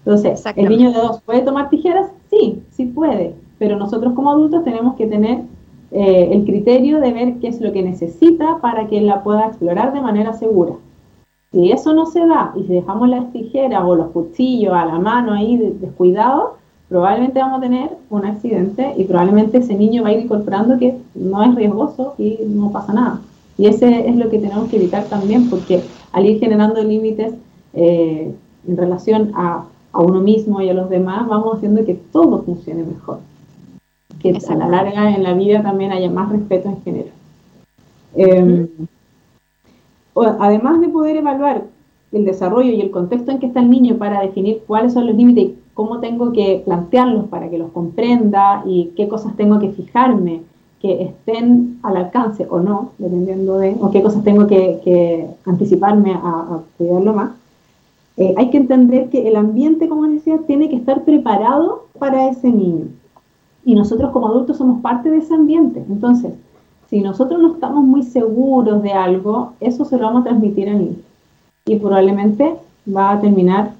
Entonces, 0.05 0.45
¿el 0.57 0.69
niño 0.69 0.93
de 0.93 0.99
2 0.99 1.21
puede 1.23 1.43
tomar 1.43 1.69
tijeras? 1.71 2.09
Sí, 2.31 2.63
sí 2.71 2.87
puede, 2.87 3.35
pero 3.59 3.77
nosotros 3.77 4.15
como 4.15 4.31
adultos 4.31 4.65
tenemos 4.65 4.97
que 4.97 5.07
tener 5.07 5.43
eh, 5.93 6.29
el 6.33 6.45
criterio 6.45 7.01
de 7.01 7.13
ver 7.13 7.35
qué 7.39 7.49
es 7.49 7.61
lo 7.61 7.73
que 7.73 7.83
necesita 7.83 8.59
para 8.61 8.87
que 8.87 9.01
la 9.01 9.23
pueda 9.23 9.47
explorar 9.47 9.93
de 9.93 10.01
manera 10.01 10.33
segura. 10.33 10.75
Si 11.53 11.73
eso 11.73 11.93
no 11.93 12.07
se 12.07 12.25
da 12.27 12.53
y 12.55 12.63
si 12.63 12.75
dejamos 12.75 13.09
las 13.09 13.33
tijeras 13.33 13.83
o 13.85 13.97
los 13.97 14.11
cuchillos 14.11 14.73
a 14.73 14.87
la 14.87 14.99
mano 14.99 15.33
ahí 15.33 15.57
descuidados, 15.81 16.51
probablemente 16.89 17.41
vamos 17.41 17.59
a 17.59 17.63
tener 17.63 17.91
un 18.09 18.25
accidente 18.25 18.95
y 18.97 19.05
probablemente 19.05 19.59
ese 19.59 19.75
niño 19.75 20.05
va 20.05 20.11
a 20.11 20.13
ir 20.13 20.21
incorporando 20.21 20.79
que 20.79 20.97
no 21.15 21.43
es 21.43 21.55
riesgoso 21.55 22.15
y 22.19 22.39
no 22.47 22.71
pasa 22.71 22.93
nada. 22.93 23.21
Y 23.61 23.67
ese 23.67 24.09
es 24.09 24.17
lo 24.17 24.31
que 24.31 24.38
tenemos 24.38 24.71
que 24.71 24.76
evitar 24.76 25.05
también, 25.05 25.50
porque 25.50 25.83
al 26.12 26.25
ir 26.25 26.40
generando 26.40 26.83
límites 26.83 27.35
eh, 27.75 28.35
en 28.67 28.76
relación 28.76 29.33
a, 29.35 29.67
uno 29.93 30.21
mismo 30.21 30.62
y 30.62 30.71
a 30.71 30.73
los 30.73 30.88
demás, 30.88 31.29
vamos 31.29 31.57
haciendo 31.57 31.85
que 31.85 31.93
todo 31.93 32.43
funcione 32.43 32.85
mejor. 32.85 33.19
Que 34.19 34.31
a 34.31 34.55
la 34.55 34.67
larga 34.67 35.14
en 35.14 35.23
la 35.23 35.35
vida 35.35 35.62
también 35.62 35.93
haya 35.93 36.09
más 36.09 36.31
respeto 36.33 36.71
en 36.71 36.83
general. 36.83 37.12
Em, 38.14 38.67
además 40.14 40.81
de 40.81 40.88
poder 40.88 41.17
evaluar 41.17 41.64
el 42.12 42.25
desarrollo 42.25 42.73
y 42.73 42.81
el 42.81 42.90
contexto 42.90 43.31
en 43.31 43.40
que 43.40 43.47
está 43.47 43.61
el 43.61 43.69
niño 43.69 43.97
para 43.97 44.23
definir 44.23 44.62
cuáles 44.67 44.95
son 44.95 45.07
los 45.07 45.14
límites 45.14 45.45
y 45.45 45.59
cómo 45.75 46.00
tengo 46.00 46.33
que 46.33 46.62
plantearlos 46.64 47.26
para 47.26 47.50
que 47.50 47.59
los 47.59 47.73
comprenda 47.73 48.62
y 48.64 48.93
qué 48.97 49.07
cosas 49.07 49.37
tengo 49.37 49.59
que 49.59 49.69
fijarme 49.69 50.45
que 50.81 51.03
estén 51.03 51.79
al 51.83 51.97
alcance 51.99 52.47
o 52.49 52.59
no, 52.59 52.93
dependiendo 52.99 53.59
de, 53.59 53.77
o 53.81 53.91
qué 53.91 54.03
cosas 54.03 54.25
tengo 54.25 54.47
que, 54.47 55.29
anticiparme 55.45 56.13
a, 56.15 56.61
cuidarlo 56.79 57.13
más, 57.13 57.33
eh, 58.17 58.35
hay 58.37 58.51
que 58.51 58.57
entender 58.57 59.11
que 59.11 59.29
el 59.29 59.37
ambiente, 59.37 59.89
como 59.89 60.05
decía, 60.05 60.39
tiene 60.47 60.69
que 60.69 60.77
estar 60.77 61.05
preparado 61.05 61.87
para 61.99 62.29
ese 62.29 62.51
niño. 62.51 62.87
Y 63.65 63.75
nosotros 63.75 64.11
como 64.11 64.29
adultos 64.29 64.57
somos 64.57 64.81
parte 64.81 65.11
de 65.11 65.19
ese 65.19 65.35
ambiente. 65.35 65.85
Entonces, 65.89 66.33
si 66.89 67.01
nosotros 67.01 67.41
no 67.41 67.53
estamos 67.53 67.85
muy 67.85 68.03
seguros 68.03 68.83
de 68.83 68.93
algo, 68.93 69.53
eso 69.61 69.85
se 69.85 69.97
lo 69.97 70.05
vamos 70.05 70.23
a 70.23 70.31
transmitir 70.31 70.69
al 70.71 70.79
niño. 70.79 70.97
Y 71.67 71.77
probablemente 71.77 72.57
va 72.95 73.13
a 73.13 73.21
terminar, 73.21 73.75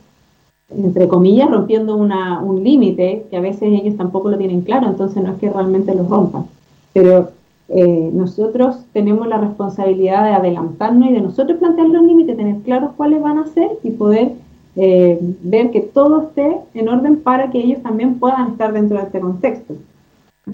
entre 0.69 1.09
comillas, 1.09 1.51
rompiendo 1.51 1.97
un 1.97 2.63
límite 2.63 3.27
que 3.31 3.37
a 3.39 3.41
veces 3.41 3.63
ellos 3.63 3.97
tampoco 3.97 4.31
lo 4.31 4.39
tienen 4.39 4.61
claro, 4.61 4.87
entonces 4.87 5.23
no 5.23 5.33
es 5.33 5.39
que 5.39 5.51
realmente 5.51 5.95
lo 5.95 6.05
rompan. 6.05 6.45
Pero 6.93 7.31
eh, 7.69 8.11
nosotros 8.13 8.85
tenemos 8.93 9.29
la 9.29 9.39
responsabilidad 9.39 10.25
de 10.25 10.33
adelantarnos 10.33 11.11
y 11.11 11.13
de 11.13 11.21
nosotros 11.21 11.59
plantear 11.59 11.89
los 11.89 12.03
límites, 12.03 12.37
tener 12.37 12.61
claros 12.63 12.93
cuáles 12.97 13.23
van 13.23 13.39
a 13.39 13.47
ser 13.47 13.71
y 13.83 13.91
poder 13.91 14.33
eh, 14.77 15.19
ver 15.43 15.71
que 15.71 15.81
todo 15.81 16.23
esté 16.23 16.59
en 16.75 16.89
orden 16.89 17.21
para 17.23 17.51
que 17.51 17.59
ellos 17.59 17.83
también 17.83 18.19
puedan 18.19 18.53
estar 18.53 18.73
dentro 18.73 18.99
de 18.99 19.05
este 19.05 19.21
contexto. 19.21 19.75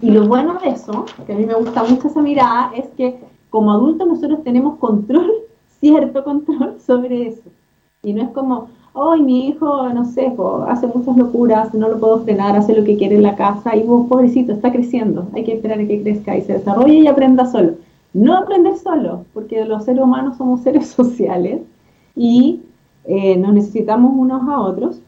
Y 0.01 0.11
lo 0.11 0.27
bueno 0.27 0.59
de 0.63 0.71
eso, 0.71 1.07
que 1.27 1.33
a 1.33 1.37
mí 1.37 1.47
me 1.47 1.55
gusta 1.55 1.85
mucho 1.85 2.09
esa 2.09 2.21
mirada, 2.21 2.73
es 2.77 2.87
que 2.97 3.19
como 3.51 3.73
adultos 3.73 4.07
nosotros 4.07 4.43
tenemos 4.45 4.79
control, 4.79 5.31
cierto 5.81 6.25
control 6.25 6.77
sobre 6.81 7.29
eso. 7.29 7.51
Y 8.03 8.13
no 8.13 8.23
es 8.23 8.29
como, 8.31 8.69
hoy 8.97 9.23
mi 9.23 9.49
hijo, 9.49 9.89
no 9.91 10.05
sé, 10.05 10.33
hace 10.69 10.87
muchas 10.89 11.17
locuras, 11.17 11.73
no 11.75 11.89
lo 11.89 11.99
puedo 12.01 12.21
frenar, 12.21 12.57
hace 12.57 12.75
lo 12.75 12.85
que 12.85 12.97
quiere 12.97 13.17
en 13.17 13.23
la 13.23 13.37
casa 13.37 13.77
y 13.77 13.83
vos, 13.83 14.07
pobrecito, 14.09 14.53
está 14.53 14.73
creciendo, 14.73 15.29
hay 15.35 15.45
que 15.45 15.53
esperar 15.55 15.79
a 15.79 15.87
que 15.87 16.03
crezca 16.03 16.37
y 16.37 16.43
se 16.43 16.55
desarrolle 16.55 16.95
y 16.95 17.07
aprenda 17.07 17.47
solo. 17.47 17.75
No 18.15 18.37
aprender 18.39 18.77
solo, 18.79 19.25
porque 19.35 19.65
los 19.65 19.85
seres 19.85 20.03
humanos 20.03 20.37
somos 20.39 20.63
seres 20.63 20.87
sociales 21.01 21.61
y 22.17 22.63
eh, 23.05 23.37
nos 23.37 23.53
necesitamos 23.53 24.13
unos 24.17 24.49
a 24.49 24.61
otros 24.61 25.01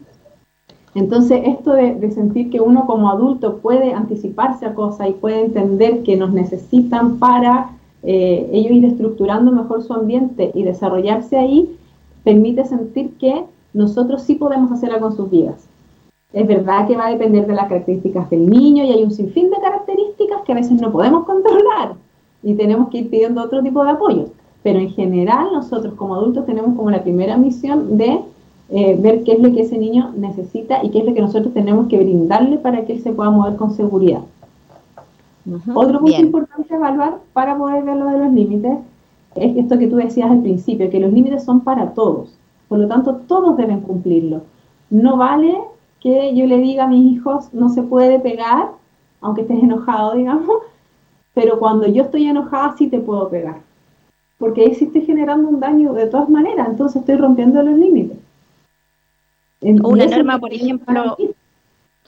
entonces, 0.99 1.43
esto 1.45 1.73
de, 1.73 2.11
sentir 2.11 2.51
que 2.51 2.61
uno 2.61 2.87
como 2.87 3.11
adulto 3.11 3.59
puede 3.59 3.93
anticiparse 3.93 4.67
a 4.67 4.75
cosas 4.75 5.11
y 5.11 5.13
puede 5.13 5.45
entender 5.45 6.03
que 6.03 6.17
nos 6.17 6.33
necesitan 6.33 7.19
para 7.19 7.71
eh, 8.03 8.49
ellos 8.53 8.73
ir 8.73 8.85
estructurando 8.85 9.53
mejor 9.53 9.83
su 9.83 9.93
ambiente 9.93 10.51
y 10.55 10.63
desarrollarse 10.63 11.37
ahí, 11.37 11.77
permite 12.25 12.65
sentir 12.65 13.11
que 13.19 13.45
nosotros 13.73 14.23
sí 14.23 14.35
podemos 14.35 14.73
hacer 14.73 14.91
algo 14.91 15.09
con 15.09 15.17
sus 15.17 15.31
vidas. 15.31 15.67
Es 16.33 16.47
verdad 16.47 16.87
que 16.87 16.97
va 16.97 17.07
a 17.07 17.11
depender 17.11 17.47
de 17.47 17.55
las 17.55 17.69
características 17.69 18.29
del 18.29 18.49
niño 18.49 18.85
y 18.85 18.93
hay 18.93 19.03
un 19.03 19.11
sinfín 19.11 19.51
de 19.51 19.57
características 19.61 20.43
que 20.43 20.53
a 20.53 20.57
veces 20.57 20.81
no 20.81 20.93
podemos 20.93 21.25
controlar 21.25 21.95
y 22.43 22.55
tenemos 22.55 22.89
que 22.91 22.99
ir 22.99 23.11
pidiendo 23.11 23.43
otro 23.43 23.63
tipo 23.63 23.83
de 23.83 23.91
apoyo. 23.91 24.27
Pero 24.63 24.79
en 24.79 24.91
general 24.91 25.49
nosotros 25.53 25.95
como 25.95 26.15
adultos 26.15 26.45
tenemos 26.45 26.77
como 26.77 26.91
la 26.91 27.03
primera 27.03 27.37
misión 27.37 27.97
de 27.97 28.21
eh, 28.71 28.99
ver 29.01 29.25
qué 29.25 29.33
es 29.33 29.41
lo 29.41 29.53
que 29.53 29.63
ese 29.63 29.79
niño 29.79 30.13
necesita 30.17 30.85
y 30.85 30.91
qué 30.91 30.99
es 30.99 31.07
lo 31.07 31.15
que 31.15 31.23
nosotros 31.23 31.55
tenemos 31.55 31.89
que 31.89 31.99
brindarle 31.99 32.59
para 32.59 32.85
que 32.85 32.95
él 32.95 33.03
se 33.03 33.13
pueda 33.13 33.31
mover 33.31 33.57
con 33.57 33.73
seguridad. 33.73 34.21
Otro 35.75 36.01
punto 36.01 36.21
importante 36.21 36.75
evaluar 36.75 37.19
para 37.33 37.57
poder 37.57 37.85
ver 37.85 37.97
lo 37.97 38.07
de 38.07 38.19
los 38.19 38.33
límites 38.33 38.79
es 39.35 39.57
esto 39.57 39.79
que 39.79 39.87
tú 39.87 39.97
decías 39.97 40.31
al 40.31 40.43
principio, 40.43 40.91
que 40.91 41.01
los 41.01 41.13
límites 41.13 41.45
son 41.45 41.61
para 41.61 41.93
todos. 41.93 42.38
Por 42.69 42.79
lo 42.79 42.89
tanto, 42.89 43.17
todos 43.27 43.57
deben 43.57 43.81
cumplirlo. 43.81 44.43
No 44.91 45.17
vale 45.17 45.57
que 46.01 46.35
yo 46.35 46.47
le 46.47 46.59
diga 46.59 46.85
a 46.85 46.89
mis 46.89 47.13
hijos 47.13 47.53
no 47.53 47.69
se 47.69 47.83
puede 47.83 48.21
pegar, 48.21 48.71
aunque 49.21 49.43
estés 49.43 49.63
enojado, 49.63 50.15
digamos, 50.15 50.59
pero 51.35 51.59
cuando 51.59 51.87
yo 51.87 52.05
estoy 52.05 52.27
enojada 52.27 52.75
sí 52.77 52.89
te 52.89 53.01
puedo 53.01 53.29
pegar. 53.29 53.57
Porque 54.39 54.63
ahí 54.63 54.75
sí 54.75 54.85
estoy 54.85 55.03
generando 55.03 55.49
un 55.49 55.61
daño 55.61 55.93
de 55.93 56.07
todas 56.07 56.29
maneras, 56.29 56.69
entonces 56.69 57.01
estoy 57.01 57.17
rompiendo 57.17 57.63
los 57.63 57.77
límites 57.77 58.19
o 59.61 59.89
una 59.89 60.07
norma, 60.07 60.39
por 60.39 60.53
ejemplo, 60.53 61.17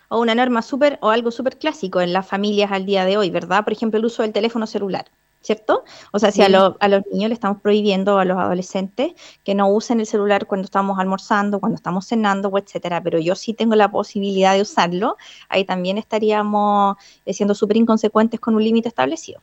o 0.08 0.20
una 0.20 0.34
norma 0.34 0.62
súper, 0.62 0.98
o 1.02 1.10
algo 1.10 1.30
súper 1.30 1.56
clásico 1.58 2.00
en 2.00 2.12
las 2.12 2.26
familias 2.26 2.72
al 2.72 2.86
día 2.86 3.04
de 3.04 3.16
hoy, 3.16 3.30
¿verdad? 3.30 3.64
Por 3.64 3.72
ejemplo, 3.72 3.98
el 3.98 4.04
uso 4.04 4.22
del 4.22 4.32
teléfono 4.32 4.66
celular. 4.66 5.06
¿Cierto? 5.42 5.84
O 6.12 6.18
sea, 6.18 6.30
si 6.30 6.42
a, 6.42 6.50
los 6.50 6.76
niños 7.10 7.28
le 7.28 7.34
estamos 7.34 7.62
prohibiendo, 7.62 8.18
a 8.18 8.26
los 8.26 8.36
adolescentes, 8.36 9.12
que 9.42 9.54
no 9.54 9.70
usen 9.70 9.98
el 10.00 10.06
celular 10.06 10.46
cuando 10.46 10.66
estamos 10.66 10.98
almorzando, 10.98 11.60
cuando 11.60 11.76
estamos 11.76 12.06
cenando, 12.06 12.52
etcétera, 12.58 13.02
pero 13.02 13.18
yo 13.18 13.34
sí 13.34 13.54
tengo 13.54 13.74
la 13.74 13.90
posibilidad 13.90 14.54
de 14.54 14.60
usarlo, 14.60 15.16
ahí 15.48 15.64
también 15.64 15.96
estaríamos 15.96 16.96
eh, 17.24 17.32
siendo 17.32 17.54
súper 17.54 17.78
inconsecuentes 17.78 18.38
con 18.38 18.54
un 18.54 18.62
límite 18.62 18.88
establecido. 18.88 19.40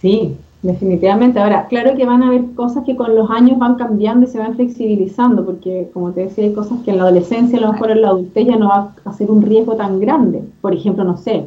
Sí, 0.00 0.36
definitivamente. 0.62 1.40
Ahora, 1.40 1.66
claro 1.66 1.96
que 1.96 2.04
van 2.04 2.22
a 2.22 2.28
haber 2.28 2.52
cosas 2.54 2.84
que 2.84 2.94
con 2.94 3.16
los 3.16 3.30
años 3.30 3.58
van 3.58 3.76
cambiando 3.76 4.26
y 4.26 4.30
se 4.30 4.38
van 4.38 4.54
flexibilizando, 4.54 5.44
porque 5.44 5.90
como 5.92 6.12
te 6.12 6.22
decía, 6.22 6.44
hay 6.44 6.52
cosas 6.52 6.80
que 6.84 6.90
en 6.90 6.98
la 6.98 7.04
adolescencia, 7.04 7.58
a 7.58 7.62
lo 7.62 7.72
mejor 7.72 7.90
en 7.90 8.02
la 8.02 8.08
adultez 8.08 8.46
ya 8.46 8.56
no 8.56 8.68
va 8.68 8.94
a 9.04 9.12
ser 9.12 9.30
un 9.30 9.42
riesgo 9.42 9.76
tan 9.76 9.98
grande. 9.98 10.44
Por 10.60 10.74
ejemplo, 10.74 11.04
no 11.04 11.16
sé, 11.16 11.46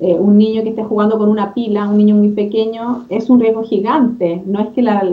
eh, 0.00 0.14
un 0.18 0.36
niño 0.36 0.62
que 0.62 0.70
esté 0.70 0.82
jugando 0.82 1.18
con 1.18 1.28
una 1.28 1.54
pila, 1.54 1.88
un 1.88 1.98
niño 1.98 2.16
muy 2.16 2.30
pequeño, 2.30 3.04
es 3.08 3.30
un 3.30 3.40
riesgo 3.40 3.62
gigante. 3.62 4.42
No 4.46 4.60
es 4.60 4.68
que 4.68 4.82
la... 4.82 5.08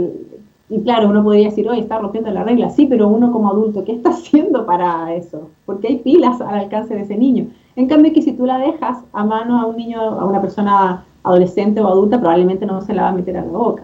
Y 0.69 0.81
claro, 0.81 1.09
uno 1.09 1.23
podría 1.23 1.49
decir, 1.49 1.67
oye, 1.69 1.81
está 1.81 1.99
rompiendo 1.99 2.31
la 2.31 2.43
regla, 2.43 2.69
sí, 2.69 2.87
pero 2.87 3.09
uno 3.09 3.31
como 3.31 3.51
adulto, 3.51 3.83
¿qué 3.83 3.91
está 3.93 4.09
haciendo 4.11 4.65
para 4.65 5.13
eso? 5.13 5.49
Porque 5.65 5.87
hay 5.87 5.97
pilas 5.99 6.41
al 6.41 6.55
alcance 6.55 6.95
de 6.95 7.01
ese 7.01 7.17
niño. 7.17 7.47
En 7.75 7.87
cambio, 7.87 8.13
que 8.13 8.21
si 8.21 8.33
tú 8.33 8.45
la 8.45 8.57
dejas 8.57 9.03
a 9.13 9.23
mano 9.23 9.59
a 9.59 9.65
un 9.65 9.77
niño, 9.77 10.01
a 10.01 10.25
una 10.25 10.41
persona 10.41 11.05
adolescente 11.23 11.79
o 11.81 11.87
adulta 11.87 12.19
probablemente 12.19 12.65
no 12.65 12.81
se 12.81 12.93
la 12.93 13.03
va 13.03 13.09
a 13.09 13.13
meter 13.13 13.37
a 13.37 13.45
la 13.45 13.51
boca. 13.51 13.83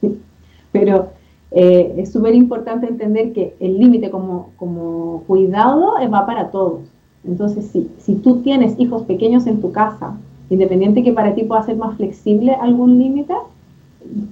Pero 0.72 1.10
eh, 1.52 1.94
es 1.98 2.12
súper 2.12 2.34
importante 2.34 2.86
entender 2.88 3.32
que 3.32 3.54
el 3.60 3.78
límite 3.78 4.10
como, 4.10 4.50
como 4.56 5.22
cuidado 5.26 5.94
va 6.12 6.26
para 6.26 6.50
todos. 6.50 6.80
Entonces, 7.24 7.66
si, 7.66 7.90
si 7.98 8.16
tú 8.16 8.40
tienes 8.40 8.74
hijos 8.78 9.02
pequeños 9.02 9.46
en 9.46 9.60
tu 9.60 9.70
casa, 9.70 10.16
independiente 10.52 11.02
que 11.02 11.12
para 11.12 11.34
ti 11.34 11.44
pueda 11.44 11.62
ser 11.62 11.76
más 11.76 11.96
flexible 11.96 12.54
algún 12.54 12.98
límite, 12.98 13.34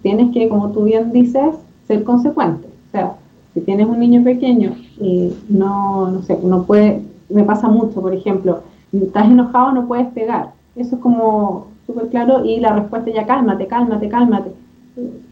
tienes 0.02 0.32
que, 0.32 0.48
como 0.48 0.70
tú 0.70 0.84
bien 0.84 1.12
dices, 1.12 1.56
ser 1.86 2.04
consecuente. 2.04 2.68
O 2.88 2.90
sea, 2.90 3.14
si 3.54 3.60
tienes 3.60 3.88
un 3.88 3.98
niño 3.98 4.22
pequeño 4.22 4.74
y 4.98 5.32
no, 5.48 6.10
no 6.10 6.22
sé, 6.22 6.38
no 6.42 6.64
puede, 6.64 7.02
me 7.28 7.44
pasa 7.44 7.68
mucho, 7.68 8.00
por 8.00 8.14
ejemplo, 8.14 8.60
estás 8.92 9.26
enojado, 9.26 9.72
no 9.72 9.86
puedes 9.86 10.06
pegar. 10.08 10.52
Eso 10.76 10.96
es 10.96 11.02
como 11.02 11.66
súper 11.86 12.08
claro 12.08 12.44
y 12.44 12.60
la 12.60 12.74
respuesta 12.74 13.10
ya 13.10 13.26
cálmate, 13.26 13.66
cálmate, 13.66 14.08
cálmate. 14.08 14.52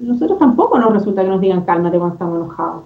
Nosotros 0.01 0.39
tampoco 0.39 0.79
nos 0.79 0.93
resulta 0.93 1.23
que 1.23 1.29
nos 1.29 1.41
digan 1.41 1.63
cálmate 1.63 1.99
cuando 1.99 2.15
estamos 2.15 2.37
enojados. 2.37 2.83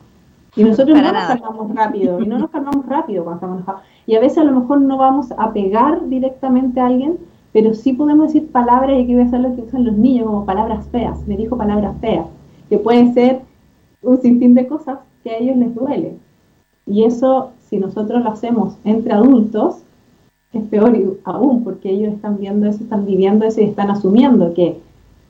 Y 0.54 0.64
nosotros 0.64 1.00
no 1.00 1.12
nos 1.12 1.24
calmamos 1.24 1.74
rápido, 1.74 2.20
y 2.20 2.26
no 2.26 2.38
nos 2.38 2.50
calmamos 2.50 2.84
rápido 2.84 3.24
cuando 3.24 3.36
estamos 3.36 3.56
enojados. 3.58 3.82
Y 4.06 4.16
a 4.16 4.20
veces 4.20 4.38
a 4.38 4.44
lo 4.44 4.60
mejor 4.60 4.80
no 4.82 4.98
vamos 4.98 5.32
a 5.38 5.52
pegar 5.52 6.06
directamente 6.08 6.80
a 6.80 6.86
alguien, 6.86 7.16
pero 7.52 7.74
sí 7.74 7.92
podemos 7.92 8.28
decir 8.28 8.50
palabras, 8.50 8.98
y 8.98 9.02
aquí 9.02 9.14
voy 9.14 9.24
a 9.24 9.26
hacer 9.26 9.40
lo 9.40 9.54
que 9.54 9.62
usan 9.62 9.84
los 9.84 9.96
niños, 9.96 10.26
como 10.26 10.46
palabras 10.46 10.86
feas. 10.88 11.26
Me 11.26 11.36
dijo 11.36 11.56
palabras 11.56 11.96
feas, 12.00 12.26
que 12.68 12.78
pueden 12.78 13.12
ser 13.12 13.40
un 14.02 14.20
sinfín 14.20 14.54
de 14.54 14.66
cosas 14.66 14.98
que 15.22 15.30
a 15.30 15.38
ellos 15.38 15.56
les 15.56 15.74
duele. 15.74 16.16
Y 16.86 17.04
eso, 17.04 17.50
si 17.68 17.78
nosotros 17.78 18.22
lo 18.22 18.30
hacemos 18.30 18.76
entre 18.84 19.12
adultos, 19.12 19.82
es 20.52 20.62
peor 20.64 20.92
aún, 21.24 21.64
porque 21.64 21.90
ellos 21.90 22.14
están 22.14 22.38
viendo 22.38 22.66
eso, 22.66 22.82
están 22.82 23.06
viviendo 23.06 23.44
eso 23.44 23.60
y 23.60 23.64
están 23.64 23.90
asumiendo 23.90 24.52
que 24.54 24.78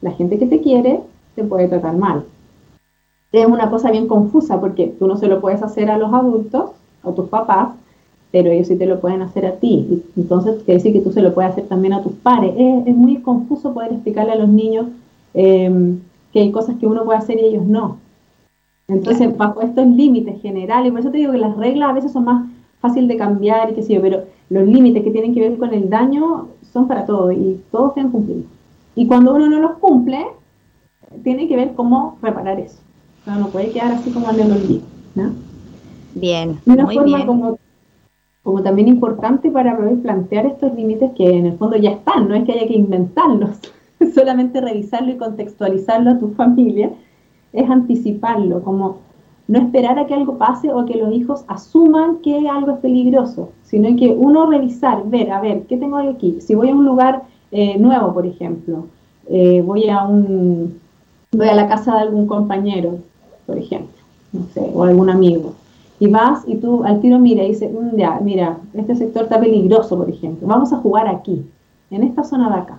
la 0.01 0.13
gente 0.13 0.39
que 0.39 0.47
te 0.47 0.61
quiere 0.61 1.01
te 1.35 1.45
puede 1.45 1.69
tratar 1.69 1.97
mal. 1.97 2.25
Es 3.31 3.47
una 3.47 3.71
cosa 3.71 3.91
bien 3.91 4.09
confusa 4.09 4.61
porque 4.61 4.95
tú 4.99 5.07
no 5.07 5.17
se 5.17 5.29
lo 5.29 5.41
puedes 5.41 5.63
hacer 5.63 5.91
a 5.91 5.99
los 5.99 6.13
adultos, 6.13 6.71
a 7.03 7.13
tus 7.13 7.29
papás, 7.29 7.71
pero 8.33 8.51
ellos 8.51 8.67
sí 8.67 8.77
te 8.77 8.87
lo 8.87 9.01
pueden 9.01 9.23
hacer 9.23 9.47
a 9.47 9.57
ti. 9.57 10.03
Entonces, 10.17 10.57
quiere 10.65 10.79
decir 10.79 10.93
que 10.93 11.01
tú 11.01 11.13
se 11.13 11.23
lo 11.23 11.35
puedes 11.35 11.53
hacer 11.53 11.69
también 11.69 11.93
a 11.93 12.03
tus 12.03 12.15
pares. 12.15 12.55
Es, 12.57 12.97
muy 12.97 13.19
confuso 13.19 13.75
poder 13.75 13.93
explicarle 13.93 14.33
a 14.33 14.37
los 14.37 14.49
niños 14.49 14.87
em, 15.35 15.99
que 16.33 16.41
hay 16.41 16.51
cosas 16.51 16.77
que 16.81 16.87
uno 16.87 17.05
puede 17.05 17.19
hacer 17.19 17.39
y 17.39 17.45
ellos 17.45 17.67
no. 17.67 17.99
Entonces, 18.89 19.37
bajo 19.37 19.61
estos 19.61 19.87
límites 19.87 20.41
generales, 20.41 20.91
por 20.91 21.01
eso 21.01 21.11
te 21.11 21.19
digo 21.19 21.33
que 21.33 21.39
las 21.39 21.57
reglas 21.57 21.91
a 21.91 21.93
veces 21.93 22.13
son 22.13 22.25
más 22.25 22.49
fáciles 22.81 23.09
de 23.09 23.17
cambiar 23.17 23.71
y 23.71 23.75
qué 23.75 23.83
sé 23.83 23.95
yo, 23.95 24.01
pero 24.01 24.25
los 24.51 24.67
límites 24.67 25.05
que 25.05 25.11
tienen 25.11 25.35
que 25.35 25.41
ver 25.41 25.59
con 25.59 25.73
el 25.73 25.89
daño 25.89 26.49
son 26.73 26.89
para 26.89 27.05
todos 27.07 27.33
y 27.35 27.61
todos 27.71 27.95
tienen 27.95 28.11
cumplir. 28.11 28.45
Y 28.95 29.07
cuando 29.07 29.35
uno 29.35 29.49
no 29.49 29.61
los 29.61 29.79
cumple, 29.79 30.27
tiene 31.23 31.49
que 31.49 31.57
ver 31.57 31.75
cómo 31.75 32.19
reparar 32.23 32.59
eso. 32.59 32.79
No, 33.27 33.39
no 33.39 33.49
puede 33.49 33.71
quedar 33.71 33.93
así 33.93 34.11
como 34.11 34.31
en 34.31 34.41
el 34.41 34.53
olvido. 34.53 34.83
¿no? 35.15 35.33
Bien. 36.15 36.59
una 36.67 36.87
forma 36.87 37.27
Como, 37.27 37.59
como 38.43 38.63
también 38.63 38.89
importante 38.89 39.51
para 39.51 39.77
poder 39.77 40.01
plantear 40.01 40.47
estos 40.47 40.75
límites 40.75 41.13
que 41.17 41.31
en 41.31 41.47
el 41.47 41.59
fondo 41.59 41.77
ya 41.77 41.91
están, 41.91 42.29
no 42.29 42.35
es 42.35 42.45
que 42.45 42.53
haya 42.53 42.67
que 42.67 42.75
inventarlos, 42.75 43.59
solamente 44.15 44.61
revisarlo 44.61 45.13
y 45.13 45.17
contextualizarlo 45.17 46.11
a 46.11 46.19
tu 46.19 46.29
familia, 46.31 46.91
es 47.53 47.69
anticiparlo, 47.69 48.63
como 48.63 48.99
no 49.49 49.59
esperar 49.59 49.99
a 49.99 50.07
que 50.07 50.15
algo 50.15 50.39
pase 50.39 50.73
o 50.73 50.87
que 50.87 50.97
los 50.97 51.13
hijos 51.13 51.45
asuman 51.47 52.19
que 52.19 52.49
algo 52.49 52.73
es 52.73 52.79
peligroso, 52.79 53.51
sino 53.65 53.95
que 53.97 54.09
uno 54.09 54.47
revisar, 54.47 55.05
ver, 55.09 55.31
a 55.31 55.41
ver, 55.41 55.65
¿qué 55.65 55.77
tengo 55.77 55.99
aquí? 55.99 56.41
Si 56.41 56.55
voy 56.55 56.71
a 56.71 56.75
un 56.75 56.85
lugar 56.85 57.23
eh, 57.51 57.77
nuevo, 57.79 58.15
por 58.15 58.27
ejemplo, 58.27 58.87
eh, 59.29 59.63
voy 59.63 59.89
a 59.89 60.05
un 60.05 60.81
voy 61.33 61.49
a 61.49 61.55
la 61.55 61.69
casa 61.69 61.95
de 61.95 62.03
algún 62.03 62.27
compañero, 62.27 62.99
por 63.47 63.57
ejemplo, 63.57 63.97
no 64.33 64.47
sé, 64.53 64.71
o 64.73 64.85
algún 64.85 65.11
amigo, 65.11 65.55
y 66.03 66.09
vas 66.09 66.43
y 66.49 66.57
tú 66.57 66.83
al 66.83 66.99
tiro 66.99 67.21
mira 67.21 67.45
y 67.45 67.51
dices, 67.51 67.71
mm, 67.73 67.97
ya, 67.97 68.19
mira, 68.21 68.59
este 68.75 68.97
sector 68.97 69.23
está 69.23 69.39
peligroso, 69.39 69.97
por 69.97 70.11
ejemplo, 70.11 70.49
vamos 70.49 70.73
a 70.73 70.79
jugar 70.79 71.07
aquí, 71.07 71.47
en 71.93 72.03
esta 72.03 72.25
zona 72.25 72.49
de 72.49 72.57
acá. 72.57 72.79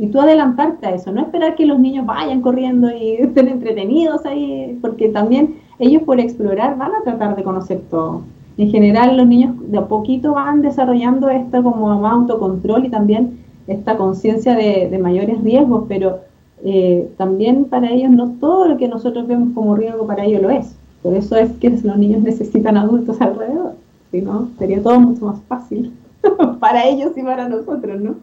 Y 0.00 0.08
tú 0.08 0.18
adelantarte 0.18 0.84
a 0.84 0.90
eso, 0.90 1.12
no 1.12 1.20
esperar 1.20 1.54
que 1.54 1.64
los 1.64 1.78
niños 1.78 2.06
vayan 2.06 2.42
corriendo 2.42 2.90
y 2.90 3.12
estén 3.20 3.46
entretenidos 3.46 4.26
ahí, 4.26 4.76
porque 4.82 5.10
también 5.10 5.58
ellos 5.78 6.02
por 6.02 6.18
explorar 6.18 6.76
van 6.76 6.90
a 6.92 7.02
tratar 7.04 7.36
de 7.36 7.44
conocer 7.44 7.82
todo. 7.88 8.22
En 8.58 8.68
general 8.68 9.16
los 9.16 9.28
niños 9.28 9.54
de 9.70 9.78
a 9.78 9.86
poquito 9.86 10.32
van 10.32 10.60
desarrollando 10.60 11.28
esto 11.28 11.62
como 11.62 11.96
más 12.00 12.14
autocontrol 12.14 12.84
y 12.84 12.88
también 12.88 13.38
esta 13.68 13.96
conciencia 13.96 14.56
de, 14.56 14.88
de, 14.90 14.98
mayores 14.98 15.40
riesgos, 15.40 15.84
pero 15.86 16.18
eh, 16.64 17.08
también 17.16 17.66
para 17.66 17.92
ellos 17.92 18.10
no 18.10 18.32
todo 18.40 18.66
lo 18.66 18.76
que 18.76 18.88
nosotros 18.88 19.28
vemos 19.28 19.50
como 19.54 19.76
riesgo 19.76 20.04
para 20.04 20.24
ellos 20.24 20.42
lo 20.42 20.50
es. 20.50 20.76
Por 21.06 21.14
eso 21.14 21.36
es 21.36 21.52
que 21.58 21.70
los 21.70 21.96
niños 21.96 22.20
necesitan 22.20 22.76
adultos 22.76 23.20
alrededor, 23.20 23.76
si 24.10 24.22
no, 24.22 24.50
sería 24.58 24.82
todo 24.82 24.98
mucho 24.98 25.26
más 25.26 25.40
fácil 25.42 25.92
para 26.58 26.84
ellos 26.84 27.12
y 27.16 27.22
para 27.22 27.48
nosotros, 27.48 28.00
¿no? 28.00 28.16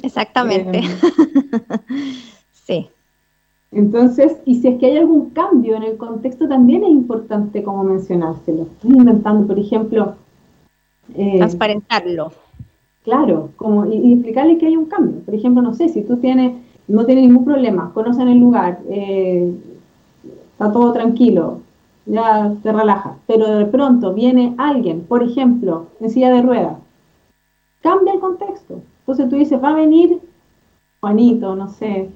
Exactamente. 0.00 0.78
Eh, 0.78 0.82
sí. 2.54 2.88
Entonces, 3.70 4.38
y 4.46 4.62
si 4.62 4.68
es 4.68 4.78
que 4.80 4.86
hay 4.86 4.96
algún 4.96 5.28
cambio 5.28 5.76
en 5.76 5.82
el 5.82 5.98
contexto, 5.98 6.48
también 6.48 6.84
es 6.84 6.88
importante 6.88 7.62
como 7.62 7.84
mencionárselo. 7.84 8.62
Estoy 8.62 8.92
inventando, 8.92 9.46
por 9.46 9.58
ejemplo... 9.58 10.14
Eh, 11.14 11.36
Transparentarlo. 11.36 12.32
Claro, 13.04 13.50
como, 13.56 13.84
y, 13.84 14.14
explicarle 14.14 14.56
que 14.56 14.68
hay 14.68 14.76
un 14.78 14.86
cambio. 14.86 15.20
Por 15.20 15.34
ejemplo, 15.34 15.60
no 15.60 15.74
sé, 15.74 15.90
si 15.90 16.00
tú 16.00 16.16
tienes, 16.16 16.54
no 16.88 17.04
tienes 17.04 17.26
ningún 17.26 17.44
problema, 17.44 17.92
conocen 17.92 18.28
el 18.28 18.38
lugar, 18.38 18.80
eh, 18.88 19.52
está 20.54 20.72
todo 20.72 20.94
tranquilo, 20.94 21.60
ya 22.06 22.52
te 22.62 22.72
relajas, 22.72 23.14
pero 23.26 23.46
de 23.58 23.66
pronto 23.66 24.12
viene 24.14 24.54
alguien, 24.58 25.02
por 25.02 25.22
ejemplo, 25.22 25.86
en 26.00 26.10
silla 26.10 26.32
de 26.32 26.42
ruedas, 26.42 26.76
cambia 27.82 28.14
el 28.14 28.20
contexto. 28.20 28.80
Entonces 29.00 29.28
tú 29.28 29.36
dices, 29.36 29.62
va 29.62 29.70
a 29.70 29.74
venir 29.74 30.20
Juanito, 31.00 31.56
no 31.56 31.68
sé, 31.68 32.10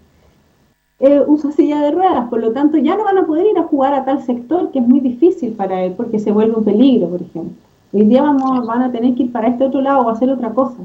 eh, 1.01 1.23
usa 1.27 1.53
silla 1.53 1.81
de 1.81 1.91
ruedas, 1.91 2.29
por 2.29 2.41
lo 2.41 2.53
tanto 2.53 2.77
ya 2.79 2.97
no 2.97 3.05
van 3.05 3.19
a 3.19 3.27
poder 3.27 3.47
ir 3.47 3.59
a 3.59 3.65
jugar 3.65 3.95
a 3.95 4.05
tal 4.05 4.23
sector 4.23 4.71
que 4.71 4.79
es 4.79 4.87
muy 4.87 5.01
difícil 5.01 5.53
para 5.53 5.83
él 5.83 5.95
porque 5.97 6.19
se 6.19 6.33
vuelve 6.33 6.57
un 6.57 6.65
peligro, 6.65 7.09
por 7.09 7.23
ejemplo. 7.23 7.57
Hoy 7.93 8.07
día 8.07 8.23
vamos, 8.23 8.67
van 8.67 8.83
a 8.83 8.93
tener 8.93 9.15
que 9.15 9.25
ir 9.25 9.33
para 9.33 9.49
este 9.49 9.65
otro 9.65 9.81
lado 9.81 10.01
o 10.03 10.11
hacer 10.11 10.31
otra 10.31 10.53
cosa. 10.53 10.79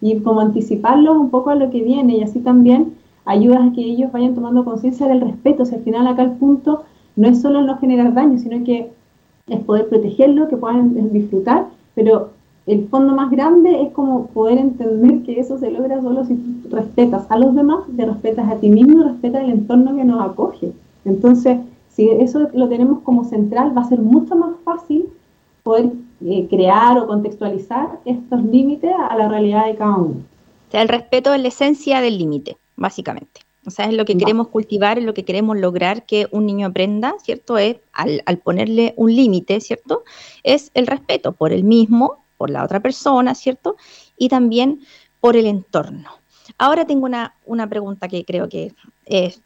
Y 0.00 0.18
como 0.20 0.40
anticiparlos 0.40 1.16
un 1.16 1.30
poco 1.30 1.50
a 1.50 1.54
lo 1.54 1.70
que 1.70 1.82
viene 1.82 2.16
y 2.16 2.22
así 2.22 2.40
también 2.40 2.94
ayudas 3.24 3.60
a 3.68 3.72
que 3.72 3.82
ellos 3.82 4.12
vayan 4.12 4.34
tomando 4.34 4.64
conciencia 4.64 5.06
del 5.06 5.20
respeto. 5.20 5.62
O 5.62 5.66
sea, 5.66 5.78
al 5.78 5.84
final 5.84 6.06
acá 6.06 6.22
el 6.22 6.32
punto 6.32 6.84
no 7.16 7.28
es 7.28 7.40
solo 7.40 7.62
no 7.62 7.78
generar 7.78 8.12
daño, 8.14 8.38
sino 8.38 8.64
que 8.64 8.90
es 9.46 9.60
poder 9.60 9.88
protegerlo, 9.88 10.48
que 10.48 10.56
puedan 10.56 11.12
disfrutar, 11.12 11.66
pero 11.94 12.30
el 12.66 12.88
fondo 12.88 13.14
más 13.14 13.30
grande 13.30 13.82
es 13.82 13.92
como 13.92 14.28
poder 14.28 14.58
entender 14.58 15.22
que 15.22 15.38
eso 15.38 15.58
se 15.58 15.70
logra 15.70 16.00
solo 16.00 16.24
si 16.24 16.38
respetas 16.70 17.30
a 17.30 17.38
los 17.38 17.54
demás, 17.54 17.84
te 17.94 18.06
respetas 18.06 18.50
a 18.50 18.56
ti 18.56 18.70
mismo 18.70 19.04
respetas 19.04 19.42
el 19.42 19.50
entorno 19.50 19.94
que 19.94 20.04
nos 20.04 20.24
acoge. 20.24 20.72
Entonces, 21.04 21.58
si 21.90 22.08
eso 22.08 22.48
lo 22.54 22.68
tenemos 22.68 23.00
como 23.00 23.24
central, 23.24 23.76
va 23.76 23.82
a 23.82 23.88
ser 23.88 24.00
mucho 24.00 24.34
más 24.34 24.56
fácil 24.64 25.06
poder 25.62 25.92
eh, 26.24 26.46
crear 26.48 26.98
o 26.98 27.06
contextualizar 27.06 28.00
estos 28.04 28.42
límites 28.44 28.92
a 29.10 29.14
la 29.16 29.28
realidad 29.28 29.66
de 29.66 29.76
cada 29.76 29.96
uno. 29.96 30.14
El 30.72 30.88
respeto 30.88 31.34
es 31.34 31.40
la 31.42 31.48
esencia 31.48 32.00
del 32.00 32.18
límite, 32.18 32.56
básicamente. 32.76 33.42
O 33.66 33.70
sea, 33.70 33.86
es 33.86 33.94
lo 33.94 34.04
que 34.04 34.16
queremos 34.16 34.48
cultivar, 34.48 34.98
es 34.98 35.04
lo 35.04 35.14
que 35.14 35.24
queremos 35.24 35.58
lograr 35.58 36.04
que 36.06 36.28
un 36.30 36.46
niño 36.46 36.66
aprenda, 36.66 37.14
¿cierto? 37.22 37.58
Es 37.58 37.76
al, 37.92 38.22
al 38.26 38.38
ponerle 38.38 38.94
un 38.96 39.14
límite, 39.14 39.60
¿cierto? 39.60 40.04
Es 40.42 40.70
el 40.74 40.86
respeto 40.86 41.32
por 41.32 41.52
el 41.52 41.64
mismo 41.64 42.24
por 42.36 42.50
la 42.50 42.64
otra 42.64 42.80
persona, 42.80 43.34
¿cierto? 43.34 43.76
Y 44.16 44.28
también 44.28 44.80
por 45.20 45.36
el 45.36 45.46
entorno. 45.46 46.10
Ahora 46.58 46.86
tengo 46.86 47.06
una, 47.06 47.34
una 47.46 47.68
pregunta 47.68 48.06
que 48.06 48.24
creo 48.24 48.48
que 48.48 48.74
es, 49.06 49.40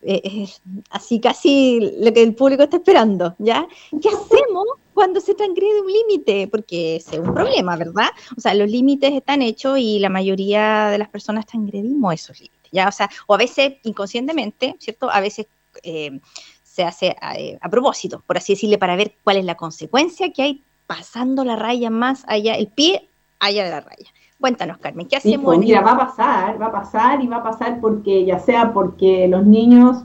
así 0.90 1.20
casi 1.20 1.78
lo 2.00 2.12
que 2.12 2.22
el 2.22 2.34
público 2.34 2.64
está 2.64 2.78
esperando, 2.78 3.34
¿ya? 3.38 3.66
¿Qué 4.02 4.08
hacemos 4.08 4.64
cuando 4.94 5.20
se 5.20 5.34
transgrede 5.34 5.80
un 5.80 5.92
límite? 5.92 6.48
Porque 6.48 6.96
es 6.96 7.06
un 7.12 7.32
problema, 7.32 7.76
¿verdad? 7.76 8.08
O 8.36 8.40
sea, 8.40 8.52
los 8.54 8.68
límites 8.68 9.12
están 9.12 9.42
hechos 9.42 9.78
y 9.78 10.00
la 10.00 10.08
mayoría 10.08 10.88
de 10.88 10.98
las 10.98 11.08
personas 11.08 11.46
transgredimos 11.46 12.14
esos 12.14 12.40
límites, 12.40 12.57
¿ya? 12.72 12.88
O 12.88 12.92
sea, 12.92 13.08
o 13.26 13.34
a 13.34 13.38
veces 13.38 13.74
inconscientemente, 13.84 14.76
¿cierto? 14.78 15.10
A 15.10 15.20
veces 15.20 15.46
eh, 15.82 16.20
se 16.62 16.84
hace 16.84 17.16
eh, 17.36 17.58
a 17.60 17.68
propósito, 17.68 18.22
por 18.26 18.36
así 18.36 18.52
decirle, 18.54 18.78
para 18.78 18.96
ver 18.96 19.14
cuál 19.24 19.36
es 19.38 19.44
la 19.44 19.56
consecuencia 19.56 20.32
que 20.32 20.42
hay 20.42 20.62
pasando 20.86 21.44
la 21.44 21.56
raya 21.56 21.90
más 21.90 22.24
allá, 22.28 22.54
el 22.54 22.68
pie 22.68 23.08
allá 23.40 23.64
de 23.64 23.70
la 23.70 23.80
raya. 23.80 24.06
Cuéntanos, 24.40 24.78
Carmen, 24.78 25.08
¿qué 25.08 25.16
hacemos? 25.16 25.44
pues, 25.44 25.58
mira, 25.58 25.80
va 25.80 25.92
a 25.92 25.98
pasar, 25.98 26.62
va 26.62 26.66
a 26.66 26.72
pasar 26.72 27.22
y 27.22 27.26
va 27.26 27.38
a 27.38 27.42
pasar 27.42 27.80
porque 27.80 28.24
ya 28.24 28.38
sea 28.38 28.72
porque 28.72 29.26
los 29.26 29.44
niños 29.44 30.04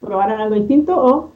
probaron 0.00 0.40
algo 0.40 0.54
distinto 0.54 0.94
o 0.96 1.30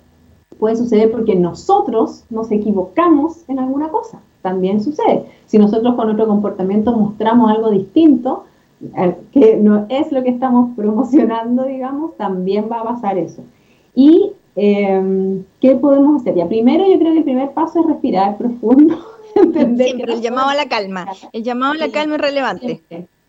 puede 0.58 0.76
suceder 0.76 1.10
porque 1.10 1.34
nosotros 1.34 2.24
nos 2.28 2.50
equivocamos 2.50 3.48
en 3.48 3.58
alguna 3.58 3.88
cosa. 3.88 4.20
También 4.42 4.82
sucede. 4.82 5.24
Si 5.46 5.58
nosotros 5.58 5.94
con 5.94 6.06
nuestro 6.06 6.26
comportamiento 6.26 6.92
mostramos 6.92 7.50
algo 7.50 7.70
distinto, 7.70 8.44
que 9.32 9.56
no 9.56 9.86
es 9.88 10.12
lo 10.12 10.22
que 10.22 10.30
estamos 10.30 10.70
promocionando, 10.76 11.64
digamos, 11.64 12.16
también 12.16 12.68
va 12.70 12.80
a 12.80 12.84
pasar 12.84 13.18
eso. 13.18 13.42
Y 13.94 14.32
Em, 14.60 15.44
¿Qué 15.60 15.76
podemos 15.76 16.20
hacer? 16.20 16.34
Ya, 16.34 16.48
primero 16.48 16.84
yo 16.84 16.98
creo 16.98 17.12
que 17.12 17.18
el 17.18 17.24
primer 17.24 17.52
paso 17.52 17.78
es 17.78 17.86
respirar 17.86 18.36
profundo. 18.36 18.98
entender 19.36 19.86
siempre, 19.86 20.14
el 20.14 20.20
llamado 20.20 20.48
a 20.48 20.56
la 20.56 20.66
calma. 20.68 21.06
El 21.32 21.44
llamado 21.44 21.74
a 21.74 21.76
la 21.76 21.92
calma 21.92 22.16
es 22.16 22.20
relevante. 22.20 22.82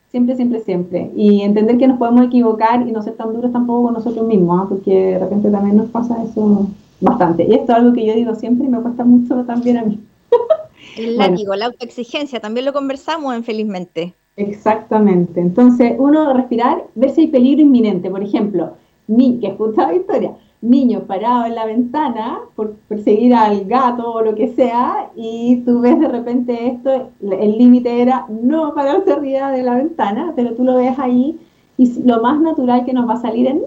Siempre, 0.10 0.36
siempre, 0.36 0.60
siempre. 0.62 1.12
Y 1.16 1.42
entender 1.42 1.78
que 1.78 1.88
nos 1.88 2.00
podemos 2.00 2.26
equivocar 2.26 2.82
y 2.88 2.92
no 2.92 3.04
ser 3.04 3.14
tan 3.14 3.32
duros 3.32 3.52
tampoco 3.52 3.84
con 3.84 3.94
nosotros 3.94 4.26
mismos, 4.26 4.60
¿ah? 4.60 4.66
porque 4.68 4.92
de 4.92 5.20
repente 5.20 5.52
también 5.52 5.78
nos 5.78 5.92
pasa 5.92 6.18
eso 6.24 6.68
bastante. 7.00 7.46
Y 7.48 7.54
esto 7.54 7.74
es 7.74 7.78
algo 7.78 7.94
que 7.94 8.08
yo 8.08 8.16
digo 8.16 8.34
siempre 8.34 8.66
y 8.66 8.70
me 8.70 8.82
cuesta 8.82 9.04
mucho 9.04 9.44
también 9.44 9.78
a 9.78 9.84
mí. 9.84 10.00
El 10.98 11.18
látigo, 11.18 11.54
la 11.54 11.68
autoexigencia, 11.68 12.40
también 12.40 12.66
lo 12.66 12.74
conversamos 12.74 13.36
en 13.36 13.44
Felizmente. 13.44 14.16
Exactamente. 14.40 15.42
Entonces, 15.42 15.96
uno 15.98 16.34
respirar, 16.34 16.86
ver 16.96 17.10
si 17.10 17.22
hay 17.22 17.28
peligro 17.28 17.62
inminente. 17.62 18.10
Por 18.10 18.24
ejemplo, 18.24 18.72
ni 19.08 19.38
que 19.40 19.48
escuchaba 19.48 19.92
Victoria, 19.92 20.32
niño 20.62 21.02
parado 21.02 21.46
en 21.46 21.56
la 21.56 21.66
ventana 21.66 22.40
por 22.56 22.76
perseguir 22.88 23.34
al 23.36 23.66
gato 23.66 24.14
o 24.14 24.22
lo 24.22 24.36
que 24.36 24.48
sea, 24.48 25.10
y 25.16 25.58
tú 25.66 25.82
ves 25.82 26.00
de 26.00 26.08
repente 26.08 26.68
esto, 26.68 27.10
el 27.22 27.58
límite 27.58 28.02
era 28.02 28.26
no 28.30 28.74
pararse 28.74 29.12
arriba 29.12 29.52
de 29.52 29.64
la 29.64 29.76
ventana, 29.76 30.32
pero 30.38 30.54
tú 30.54 30.64
lo 30.64 30.78
ves 30.78 30.98
ahí, 30.98 31.38
y 31.78 32.02
lo 32.04 32.22
más 32.22 32.40
natural 32.40 32.86
que 32.86 32.94
nos 32.94 33.10
va 33.10 33.16
a 33.16 33.22
salir 33.22 33.46
es 33.46 33.56
no, 33.56 33.62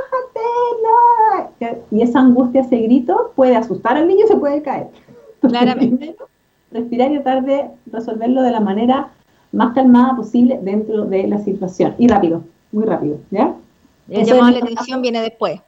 bájate, 0.00 1.76
no. 1.90 1.98
Y 1.98 2.02
esa 2.02 2.20
angustia, 2.20 2.62
ese 2.62 2.78
grito 2.78 3.32
puede 3.36 3.56
asustar 3.56 3.98
al 3.98 4.08
niño 4.08 4.24
y 4.24 4.28
se 4.28 4.36
puede 4.36 4.62
caer. 4.62 4.88
Claramente. 5.40 6.16
respirar 6.70 7.12
y 7.12 7.16
tratar 7.16 7.44
de 7.44 7.70
resolverlo 7.92 8.42
de 8.42 8.50
la 8.50 8.60
manera 8.60 9.10
más 9.52 9.74
calmada 9.74 10.16
posible 10.16 10.58
dentro 10.62 11.04
de 11.04 11.26
la 11.26 11.38
situación. 11.38 11.94
Y 11.98 12.08
rápido, 12.08 12.42
muy 12.72 12.84
rápido, 12.84 13.18
¿ya? 13.30 13.54
El 14.08 14.26
llamado 14.26 14.52
de 14.52 14.62
atención 14.62 15.02
viene 15.02 15.20
después. 15.20 15.60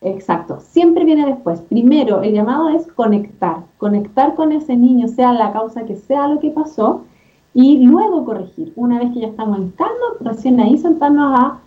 Exacto, 0.00 0.58
siempre 0.60 1.04
viene 1.04 1.26
después. 1.26 1.60
Primero, 1.60 2.22
el 2.22 2.32
llamado 2.32 2.70
es 2.70 2.86
conectar, 2.88 3.58
conectar 3.78 4.34
con 4.34 4.50
ese 4.50 4.76
niño, 4.76 5.06
sea 5.08 5.32
la 5.32 5.52
causa 5.52 5.84
que 5.84 5.96
sea 5.96 6.26
lo 6.26 6.40
que 6.40 6.50
pasó, 6.50 7.04
y 7.54 7.78
luego 7.78 8.24
corregir. 8.24 8.72
Una 8.76 8.98
vez 8.98 9.12
que 9.12 9.20
ya 9.20 9.28
estamos 9.28 9.58
en 9.58 9.70
calma, 9.70 9.92
recién 10.20 10.58
ahí 10.58 10.76
sentarnos 10.78 11.38
a, 11.38 11.58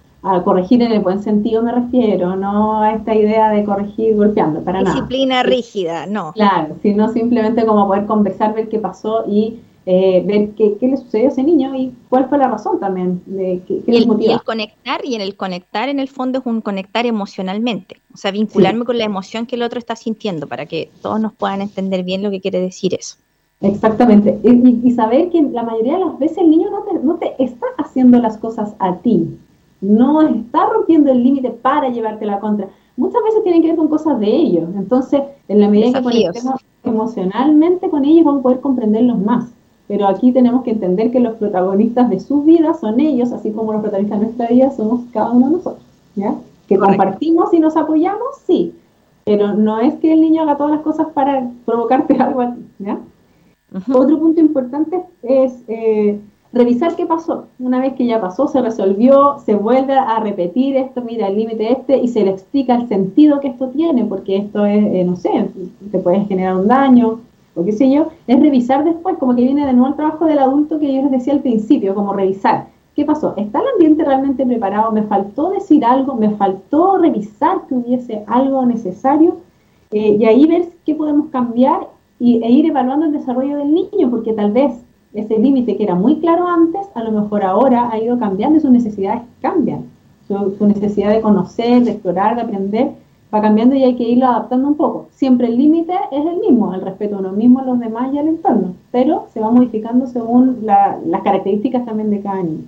corregir 0.43 0.81
en 0.81 0.91
el 0.91 1.01
buen 1.01 1.21
sentido 1.21 1.61
me 1.61 1.71
refiero, 1.71 2.35
no 2.35 2.81
a 2.81 2.93
esta 2.93 3.13
idea 3.13 3.51
de 3.51 3.63
corregir 3.63 4.15
golpeando, 4.15 4.59
para 4.61 4.81
nada. 4.81 4.95
Disciplina 4.95 5.43
rígida, 5.43 6.07
no. 6.07 6.33
Claro, 6.33 6.75
sino 6.81 7.09
simplemente 7.09 7.63
como 7.63 7.85
poder 7.85 8.07
conversar, 8.07 8.55
ver 8.55 8.67
qué 8.67 8.79
pasó 8.79 9.23
y 9.27 9.59
eh, 9.87 10.23
ver 10.25 10.49
qué, 10.55 10.77
le 10.81 10.97
sucedió 10.97 11.27
a 11.27 11.31
ese 11.31 11.43
niño 11.43 11.75
y 11.75 11.93
cuál 12.09 12.27
fue 12.27 12.39
la 12.39 12.47
razón 12.47 12.79
también 12.79 13.21
de 13.27 13.61
que, 13.67 13.83
y, 13.85 13.97
el, 13.97 14.07
y, 14.19 14.31
el, 14.31 14.41
conectar 14.41 15.05
y 15.05 15.13
en 15.13 15.21
el 15.21 15.35
conectar 15.35 15.89
en 15.89 15.99
el 15.99 16.07
fondo 16.07 16.39
es 16.39 16.45
un 16.47 16.61
conectar 16.61 17.05
emocionalmente. 17.05 17.97
O 18.11 18.17
sea 18.17 18.31
vincularme 18.31 18.83
con 18.83 18.97
la 18.97 19.03
emoción 19.03 19.45
que 19.45 19.55
el 19.55 19.61
otro 19.61 19.77
está 19.77 19.95
sintiendo 19.95 20.47
para 20.47 20.65
que 20.65 20.89
todos 21.03 21.19
nos 21.19 21.33
puedan 21.33 21.61
entender 21.61 22.03
bien 22.03 22.23
lo 22.23 22.31
que 22.31 22.41
quiere 22.41 22.59
decir 22.59 22.95
eso. 22.95 23.17
Exactamente. 23.61 24.39
Y, 24.43 24.91
saber 24.91 25.29
que 25.29 25.41
la 25.41 25.61
mayoría 25.61 25.93
de 25.93 26.05
las 26.05 26.17
veces 26.17 26.39
el 26.39 26.49
niño 26.49 26.71
no 26.71 26.81
te, 26.81 26.99
no 27.05 27.15
te 27.17 27.43
está 27.43 27.67
haciendo 27.77 28.19
las 28.19 28.37
cosas 28.37 28.73
a 28.79 28.95
ti. 28.97 29.37
No 29.81 30.21
está 30.21 30.65
rompiendo 30.65 31.11
el 31.11 31.23
límite 31.23 31.51
para 31.51 31.89
llevarte 31.89 32.25
la 32.25 32.39
contra. 32.39 32.69
Muchas 32.97 33.21
veces 33.23 33.43
tienen 33.43 33.61
que 33.61 33.67
ver 33.67 33.77
con 33.77 33.89
cosas 33.89 34.19
de 34.19 34.27
ellos. 34.27 34.67
Entonces 34.75 35.21
en 35.47 35.61
la 35.61 35.69
medida 35.69 35.99
que 35.99 36.03
conectemos 36.03 36.61
emocionalmente 36.83 37.87
con 37.89 38.03
ellos 38.03 38.25
vamos 38.25 38.39
a 38.39 38.43
poder 38.43 38.61
comprenderlos 38.61 39.19
más 39.19 39.55
pero 39.87 40.07
aquí 40.07 40.31
tenemos 40.31 40.63
que 40.63 40.71
entender 40.71 41.11
que 41.11 41.19
los 41.19 41.35
protagonistas 41.35 42.09
de 42.09 42.19
su 42.19 42.43
vida 42.43 42.73
son 42.73 42.99
ellos, 42.99 43.31
así 43.31 43.51
como 43.51 43.73
los 43.73 43.81
protagonistas 43.81 44.19
de 44.19 44.25
nuestra 44.25 44.47
vida 44.47 44.71
somos 44.71 45.01
cada 45.11 45.31
uno 45.31 45.47
de 45.47 45.51
nosotros, 45.57 45.83
¿ya? 46.15 46.35
Que 46.67 46.77
compartimos 46.77 47.53
y 47.53 47.59
nos 47.59 47.77
apoyamos, 47.77 48.37
sí, 48.45 48.73
pero 49.23 49.53
no 49.53 49.79
es 49.79 49.95
que 49.95 50.13
el 50.13 50.21
niño 50.21 50.43
haga 50.43 50.57
todas 50.57 50.73
las 50.73 50.81
cosas 50.81 51.07
para 51.13 51.49
provocarte 51.65 52.13
algo 52.19 52.41
a 52.41 52.55
¿ya? 52.79 52.99
Otro 53.93 54.19
punto 54.19 54.39
importante 54.39 55.01
es 55.21 55.53
eh, 55.67 56.19
revisar 56.53 56.95
qué 56.95 57.05
pasó. 57.05 57.47
Una 57.59 57.81
vez 57.81 57.93
que 57.93 58.05
ya 58.05 58.21
pasó, 58.21 58.47
se 58.47 58.61
resolvió, 58.61 59.39
se 59.45 59.55
vuelve 59.55 59.93
a 59.93 60.19
repetir 60.19 60.77
esto, 60.77 61.01
mira 61.01 61.27
el 61.27 61.35
límite 61.35 61.73
este, 61.73 61.97
y 61.97 62.07
se 62.07 62.23
le 62.23 62.31
explica 62.31 62.75
el 62.75 62.87
sentido 62.87 63.41
que 63.41 63.49
esto 63.49 63.67
tiene, 63.69 64.05
porque 64.05 64.37
esto 64.37 64.65
es, 64.65 64.83
eh, 64.85 65.03
no 65.03 65.17
sé, 65.17 65.49
te 65.91 65.99
puede 65.99 66.23
generar 66.25 66.55
un 66.55 66.67
daño, 66.67 67.19
o 67.55 67.63
qué 67.63 67.71
sé 67.71 67.89
yo, 67.89 68.07
es 68.27 68.39
revisar 68.39 68.83
después, 68.83 69.17
como 69.17 69.35
que 69.35 69.43
viene 69.43 69.65
de 69.65 69.73
nuevo 69.73 69.89
el 69.89 69.95
trabajo 69.95 70.25
del 70.25 70.39
adulto 70.39 70.79
que 70.79 70.93
yo 70.93 71.01
les 71.01 71.11
decía 71.11 71.33
al 71.33 71.39
principio, 71.39 71.95
como 71.95 72.13
revisar. 72.13 72.67
¿Qué 72.95 73.03
pasó? 73.05 73.33
¿Está 73.35 73.59
el 73.59 73.67
ambiente 73.73 74.05
realmente 74.05 74.45
preparado? 74.45 74.91
¿Me 74.91 75.03
faltó 75.03 75.49
decir 75.49 75.83
algo? 75.83 76.15
¿Me 76.15 76.29
faltó 76.31 76.97
revisar 76.97 77.61
que 77.67 77.75
hubiese 77.75 78.23
algo 78.27 78.65
necesario? 78.65 79.37
Eh, 79.91 80.17
y 80.19 80.25
ahí 80.25 80.45
ver 80.47 80.69
qué 80.85 80.95
podemos 80.95 81.27
cambiar 81.29 81.87
y, 82.19 82.41
e 82.41 82.49
ir 82.51 82.65
evaluando 82.65 83.05
el 83.05 83.11
desarrollo 83.11 83.57
del 83.57 83.73
niño, 83.73 84.09
porque 84.09 84.33
tal 84.33 84.51
vez 84.51 84.73
ese 85.13 85.37
límite 85.37 85.77
que 85.77 85.83
era 85.83 85.95
muy 85.95 86.19
claro 86.19 86.47
antes, 86.47 86.87
a 86.93 87.03
lo 87.03 87.11
mejor 87.11 87.43
ahora 87.43 87.89
ha 87.91 87.99
ido 87.99 88.17
cambiando 88.17 88.57
y 88.57 88.61
sus 88.61 88.71
necesidades 88.71 89.21
cambian. 89.41 89.85
su 90.27 90.65
necesidad 90.65 91.11
de 91.11 91.21
conocer, 91.21 91.83
de 91.83 91.91
explorar, 91.91 92.35
de 92.35 92.41
aprender, 92.41 92.91
va 93.35 93.41
cambiando 93.41 93.75
y 93.75 93.83
hay 93.83 93.95
que 93.95 94.03
irlo 94.03 94.27
adaptando 94.27 94.69
un 94.69 94.75
poco. 94.75 95.07
Siempre 95.11 95.47
el 95.47 95.57
límite 95.57 95.93
es 96.11 96.25
el 96.25 96.37
mismo, 96.37 96.73
el 96.73 96.81
respeto 96.81 97.17
a 97.17 97.19
uno 97.19 97.33
mismo, 97.33 97.59
a 97.59 97.65
los 97.65 97.79
demás 97.79 98.13
y 98.13 98.17
al 98.17 98.29
entorno, 98.29 98.75
pero 98.91 99.27
se 99.33 99.41
va 99.41 99.51
modificando 99.51 100.07
según 100.07 100.59
las 100.63 101.21
características 101.23 101.85
también 101.85 102.09
de 102.11 102.21
cada 102.21 102.41
niño. 102.41 102.63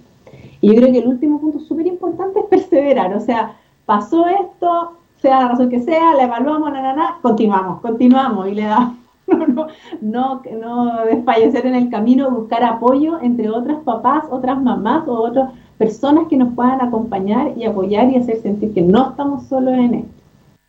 Y 0.60 0.68
yo 0.68 0.76
creo 0.76 0.92
que 0.92 1.00
el 1.00 1.08
último 1.08 1.40
punto 1.40 1.60
súper 1.60 1.88
importante 1.88 2.40
es 2.42 2.46
perseverar, 2.48 3.14
o 3.14 3.22
sea, 3.22 3.56
pasó 3.86 4.28
esto, 4.28 4.94
sea 5.22 5.42
la 5.42 5.48
razón 5.50 5.70
que 5.70 5.80
sea, 5.80 6.16
la 6.16 6.24
evaluamos, 6.24 6.72
na, 6.74 6.94
na, 6.94 7.18
continuamos, 7.22 7.80
continuamos 7.82 8.50
y 8.50 8.56
le 8.56 8.64
damos. 8.64 8.98
No, 9.28 9.68
no, 10.02 10.42
no 10.62 11.06
desfallecer 11.06 11.66
en 11.66 11.76
el 11.76 11.90
camino, 11.90 12.32
buscar 12.32 12.64
apoyo 12.64 13.20
entre 13.22 13.50
otras 13.50 13.80
papás, 13.84 14.24
otras 14.32 14.62
mamás 14.62 15.06
o 15.06 15.16
otras 15.16 15.50
personas 15.78 16.30
que 16.30 16.38
nos 16.38 16.54
puedan 16.54 16.80
acompañar 16.80 17.52
y 17.58 17.66
apoyar 17.66 18.10
y 18.10 18.16
hacer 18.16 18.42
sentir 18.42 18.74
que 18.74 18.82
no 18.82 19.10
estamos 19.10 19.44
solos 19.48 19.74
en 19.74 19.94
esto 19.96 20.17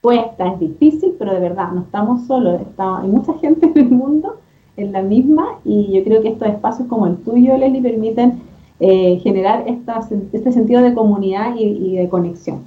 cuesta, 0.01 0.53
es 0.53 0.61
difícil, 0.61 1.15
pero 1.19 1.33
de 1.33 1.41
verdad, 1.41 1.73
no 1.73 1.83
estamos 1.83 2.27
solos, 2.27 2.61
hay 2.77 3.09
mucha 3.09 3.35
gente 3.35 3.67
en 3.67 3.79
el 3.79 3.91
mundo 3.91 4.37
en 4.77 4.93
la 4.93 5.03
misma 5.03 5.59
y 5.65 5.93
yo 5.93 6.05
creo 6.05 6.23
que 6.23 6.29
estos 6.29 6.49
espacios 6.49 6.89
como 6.89 7.07
el 7.07 7.17
tuyo, 7.17 7.57
Leslie, 7.57 7.83
permiten 7.83 8.41
eh, 8.81 9.19
generar 9.25 9.65
este 9.67 10.53
sentido 10.53 10.81
de 10.83 10.95
comunidad 10.95 11.57
y, 11.59 11.97
de 11.97 12.09
conexión. 12.09 12.61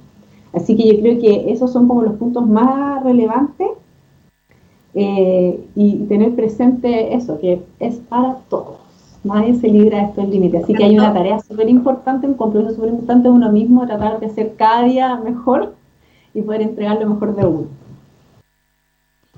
Así 0.52 0.76
que 0.76 0.86
yo 0.86 1.00
creo 1.00 1.18
que 1.18 1.50
esos 1.50 1.72
son 1.72 1.88
como 1.88 2.02
los 2.02 2.14
puntos 2.14 2.46
más 2.46 3.02
relevantes 3.02 3.68
eh, 4.92 5.64
y 5.74 5.96
tener 6.04 6.34
presente 6.34 7.14
eso, 7.14 7.40
que 7.40 7.62
es 7.80 7.96
para 7.96 8.36
todos. 8.50 8.76
Nadie 9.24 9.54
se 9.54 9.68
libra 9.68 9.98
de 9.98 10.04
estos 10.04 10.28
límites. 10.28 10.64
Así 10.64 10.74
que 10.74 10.84
hay 10.84 10.98
una 10.98 11.14
tarea 11.14 11.40
súper 11.40 11.70
importante, 11.70 12.26
un 12.26 12.34
compromiso 12.34 12.74
súper 12.74 12.90
importante 12.90 13.28
de 13.28 13.34
uno 13.34 13.50
mismo, 13.50 13.86
tratar 13.86 14.20
de 14.20 14.28
ser 14.28 14.54
cada 14.56 14.82
día 14.82 15.16
mejor 15.16 15.74
y 16.34 16.42
poder 16.42 16.62
entregar 16.62 16.98
lo 17.00 17.10
mejor 17.10 17.36
de 17.36 17.44
uno. 17.44 17.82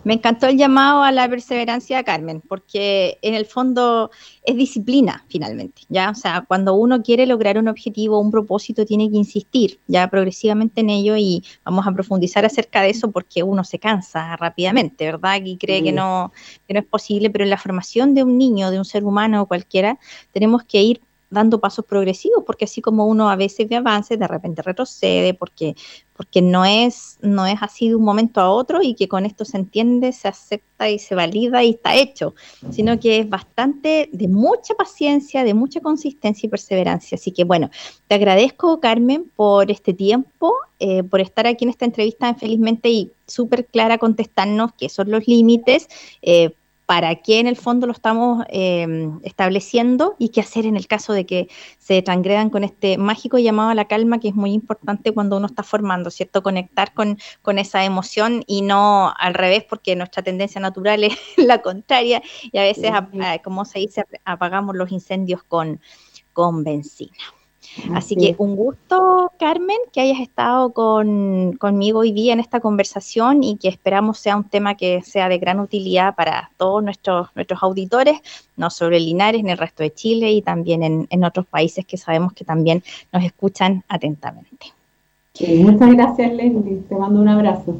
Me 0.04 0.12
encantó 0.12 0.48
el 0.48 0.58
llamado 0.58 1.02
a 1.02 1.10
la 1.12 1.26
perseverancia, 1.30 2.04
Carmen, 2.04 2.42
porque 2.46 3.18
en 3.22 3.32
el 3.32 3.46
fondo 3.46 4.10
es 4.44 4.54
disciplina, 4.54 5.24
finalmente, 5.28 5.82
¿ya? 5.88 6.10
O 6.10 6.14
sea, 6.14 6.44
cuando 6.46 6.74
uno 6.74 7.02
quiere 7.02 7.24
lograr 7.24 7.56
un 7.56 7.68
objetivo, 7.68 8.20
un 8.20 8.30
propósito, 8.30 8.84
tiene 8.84 9.10
que 9.10 9.16
insistir 9.16 9.80
ya 9.86 10.06
progresivamente 10.08 10.82
en 10.82 10.90
ello 10.90 11.16
y 11.16 11.42
vamos 11.64 11.86
a 11.86 11.92
profundizar 11.92 12.44
acerca 12.44 12.82
de 12.82 12.90
eso 12.90 13.10
porque 13.10 13.42
uno 13.42 13.64
se 13.64 13.78
cansa 13.78 14.36
rápidamente, 14.36 15.06
¿verdad? 15.06 15.40
Y 15.42 15.56
cree 15.56 15.82
que, 15.82 15.92
no, 15.92 16.32
que 16.68 16.74
no 16.74 16.80
es 16.80 16.86
posible, 16.86 17.30
pero 17.30 17.44
en 17.44 17.50
la 17.50 17.58
formación 17.58 18.14
de 18.14 18.24
un 18.24 18.36
niño, 18.36 18.70
de 18.70 18.78
un 18.78 18.84
ser 18.84 19.04
humano 19.04 19.40
o 19.40 19.46
cualquiera, 19.46 19.98
tenemos 20.32 20.64
que 20.64 20.82
ir 20.82 21.00
dando 21.30 21.60
pasos 21.60 21.84
progresivos, 21.84 22.44
porque 22.46 22.64
así 22.64 22.80
como 22.80 23.06
uno 23.06 23.28
a 23.28 23.36
veces 23.36 23.68
ve 23.68 23.76
avances, 23.76 24.18
de 24.18 24.28
repente 24.28 24.62
retrocede, 24.62 25.34
porque, 25.34 25.74
porque 26.16 26.42
no, 26.42 26.64
es, 26.64 27.18
no 27.20 27.46
es 27.46 27.56
así 27.60 27.88
de 27.88 27.96
un 27.96 28.04
momento 28.04 28.40
a 28.40 28.50
otro 28.50 28.80
y 28.82 28.94
que 28.94 29.08
con 29.08 29.26
esto 29.26 29.44
se 29.44 29.56
entiende, 29.56 30.12
se 30.12 30.28
acepta 30.28 30.88
y 30.88 30.98
se 30.98 31.14
valida 31.14 31.62
y 31.64 31.70
está 31.70 31.96
hecho, 31.96 32.34
sino 32.70 32.98
que 33.00 33.18
es 33.18 33.28
bastante 33.28 34.08
de 34.12 34.28
mucha 34.28 34.74
paciencia, 34.74 35.44
de 35.44 35.54
mucha 35.54 35.80
consistencia 35.80 36.46
y 36.46 36.50
perseverancia. 36.50 37.16
Así 37.16 37.32
que 37.32 37.44
bueno, 37.44 37.70
te 38.06 38.14
agradezco, 38.14 38.80
Carmen, 38.80 39.30
por 39.34 39.70
este 39.70 39.94
tiempo, 39.94 40.54
eh, 40.78 41.02
por 41.02 41.20
estar 41.20 41.46
aquí 41.46 41.64
en 41.64 41.70
esta 41.70 41.84
entrevista 41.84 42.34
Felizmente 42.34 42.88
y 42.88 43.12
súper 43.26 43.66
clara 43.66 43.98
contestarnos 43.98 44.72
qué 44.78 44.88
son 44.88 45.10
los 45.10 45.26
límites. 45.26 45.88
Eh, 46.22 46.54
para 46.86 47.16
qué 47.16 47.40
en 47.40 47.46
el 47.46 47.56
fondo 47.56 47.86
lo 47.86 47.92
estamos 47.92 48.44
em, 48.48 49.20
estableciendo 49.22 50.16
y 50.18 50.28
qué 50.28 50.40
hacer 50.40 50.66
en 50.66 50.76
el 50.76 50.86
caso 50.86 51.12
de 51.12 51.24
que 51.24 51.48
se 51.78 52.02
transgredan 52.02 52.50
con 52.50 52.64
este 52.64 52.98
mágico 52.98 53.38
llamado 53.38 53.70
a 53.70 53.74
la 53.74 53.86
calma 53.86 54.20
que 54.20 54.28
es 54.28 54.34
muy 54.34 54.52
importante 54.52 55.12
cuando 55.12 55.36
uno 55.36 55.46
está 55.46 55.62
formando, 55.62 56.10
¿cierto? 56.10 56.42
Conectar 56.42 56.92
con, 56.94 57.18
con 57.42 57.58
esa 57.58 57.84
emoción 57.84 58.44
y 58.46 58.62
no 58.62 59.12
al 59.18 59.34
revés 59.34 59.64
porque 59.64 59.96
nuestra 59.96 60.22
tendencia 60.22 60.60
natural 60.60 61.04
es 61.04 61.18
la 61.36 61.62
contraria 61.62 62.22
y 62.42 62.58
a 62.58 62.62
veces, 62.62 62.90
como 63.42 63.64
se 63.64 63.78
dice, 63.78 64.04
apagamos 64.24 64.76
los 64.76 64.92
incendios 64.92 65.42
con, 65.42 65.80
con 66.32 66.64
benzina. 66.64 67.16
Así 67.92 68.16
que 68.16 68.34
un 68.38 68.56
gusto, 68.56 69.32
Carmen, 69.38 69.76
que 69.92 70.00
hayas 70.00 70.20
estado 70.20 70.70
con, 70.70 71.54
conmigo 71.54 72.00
hoy 72.00 72.12
día 72.12 72.32
en 72.32 72.40
esta 72.40 72.60
conversación 72.60 73.42
y 73.42 73.56
que 73.56 73.68
esperamos 73.68 74.18
sea 74.18 74.36
un 74.36 74.44
tema 74.44 74.76
que 74.76 75.02
sea 75.02 75.28
de 75.28 75.38
gran 75.38 75.60
utilidad 75.60 76.14
para 76.14 76.50
todos 76.56 76.82
nuestros, 76.82 77.28
nuestros 77.34 77.62
auditores, 77.62 78.18
no 78.56 78.70
solo 78.70 78.96
en 78.96 79.04
Linares, 79.04 79.40
en 79.40 79.48
el 79.48 79.58
resto 79.58 79.82
de 79.82 79.92
Chile 79.92 80.32
y 80.32 80.42
también 80.42 81.06
en, 81.08 81.24
otros 81.24 81.46
países 81.46 81.86
que 81.86 81.96
sabemos 81.96 82.32
que 82.32 82.44
también 82.44 82.82
nos 83.12 83.24
escuchan 83.24 83.82
atentamente. 83.88 84.72
muchas 85.58 85.90
gracias, 85.90 86.32
Leslie. 86.32 86.82
Te 86.88 86.94
mando 86.94 87.20
un 87.20 87.28
abrazo. 87.28 87.78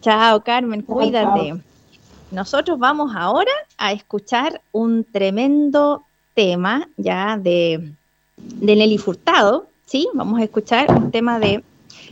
Chao, 0.00 0.42
Carmen, 0.42 0.82
cuídate. 0.82 1.54
Nosotros 2.30 2.78
vamos 2.78 3.12
ahora 3.16 3.50
a 3.78 3.92
escuchar 3.92 4.60
un 4.72 5.04
tremendo 5.04 6.02
tema 6.34 6.88
ya 6.98 7.38
de, 7.38 7.92
de 8.54 8.76
Nelly 8.76 8.98
Furtado, 8.98 9.68
¿sí? 9.86 10.08
Vamos 10.14 10.40
a 10.40 10.44
escuchar 10.44 10.90
un 10.90 11.10
tema 11.10 11.38
de 11.38 11.62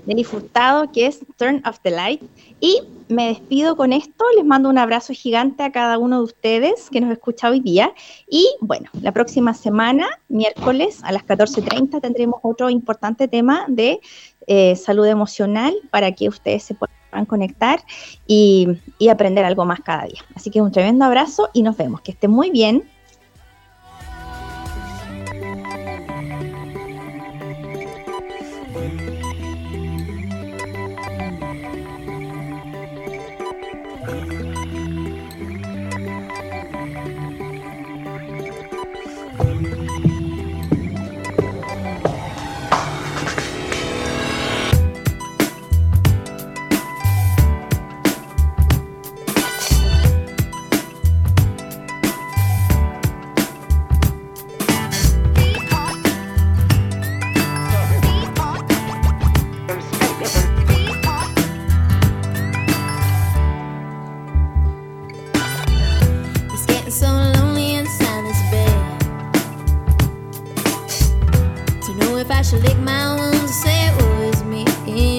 Nelly 0.07 0.25
Furtado 0.25 0.91
que 0.93 1.07
es 1.07 1.21
Turn 1.37 1.62
of 1.67 1.81
the 1.81 1.91
Light. 1.91 2.23
Y 2.61 2.81
me 3.09 3.29
despido 3.29 3.77
con 3.77 3.93
esto, 3.93 4.25
les 4.35 4.45
mando 4.45 4.69
un 4.69 4.79
abrazo 4.79 5.12
gigante 5.12 5.62
a 5.62 5.73
cada 5.73 5.99
uno 5.99 6.19
de 6.19 6.25
ustedes 6.25 6.91
que 6.91 7.01
nos 7.01 7.12
escucha 7.12 7.51
hoy 7.51 7.61
día. 7.61 7.93
Y 8.29 8.47
bueno, 8.61 8.89
la 9.01 9.12
próxima 9.12 9.55
semana, 9.55 10.09
miércoles 10.29 11.01
a 11.03 11.12
las 11.12 11.25
14.30, 11.25 12.01
tendremos 12.01 12.41
otro 12.43 12.71
importante 12.71 13.29
tema 13.29 13.65
de 13.69 14.01
eh, 14.47 14.77
salud 14.77 15.07
emocional 15.07 15.75
para 15.91 16.12
que 16.12 16.29
ustedes 16.29 16.62
se 16.62 16.75
puedan 16.75 17.27
conectar 17.27 17.81
y, 18.27 18.69
y 18.99 19.09
aprender 19.09 19.45
algo 19.45 19.65
más 19.65 19.81
cada 19.81 20.05
día. 20.05 20.23
Así 20.35 20.51
que 20.51 20.61
un 20.61 20.73
tremendo 20.73 21.05
abrazo 21.05 21.49
y 21.53 21.62
nos 21.62 21.77
vemos. 21.77 22.01
Que 22.01 22.12
estén 22.12 22.31
muy 22.31 22.51
bien. 22.51 22.85
if 72.27 72.33
I 72.33 72.43
should 72.43 72.65
lick 72.65 72.77
my 72.79 73.15
wounds 73.15 73.39
and 73.39 73.49
say 73.49 73.91
oh, 74.01 74.23
it 74.23 74.31
was 74.31 74.43
me. 74.43 75.15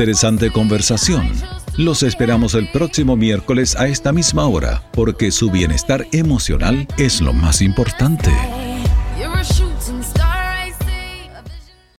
Interesante 0.00 0.50
conversación. 0.50 1.30
Los 1.76 2.02
esperamos 2.02 2.54
el 2.54 2.70
próximo 2.70 3.16
miércoles 3.16 3.76
a 3.76 3.86
esta 3.86 4.14
misma 4.14 4.46
hora, 4.46 4.82
porque 4.92 5.30
su 5.30 5.50
bienestar 5.50 6.06
emocional 6.10 6.88
es 6.96 7.20
lo 7.20 7.34
más 7.34 7.60
importante. 7.60 8.30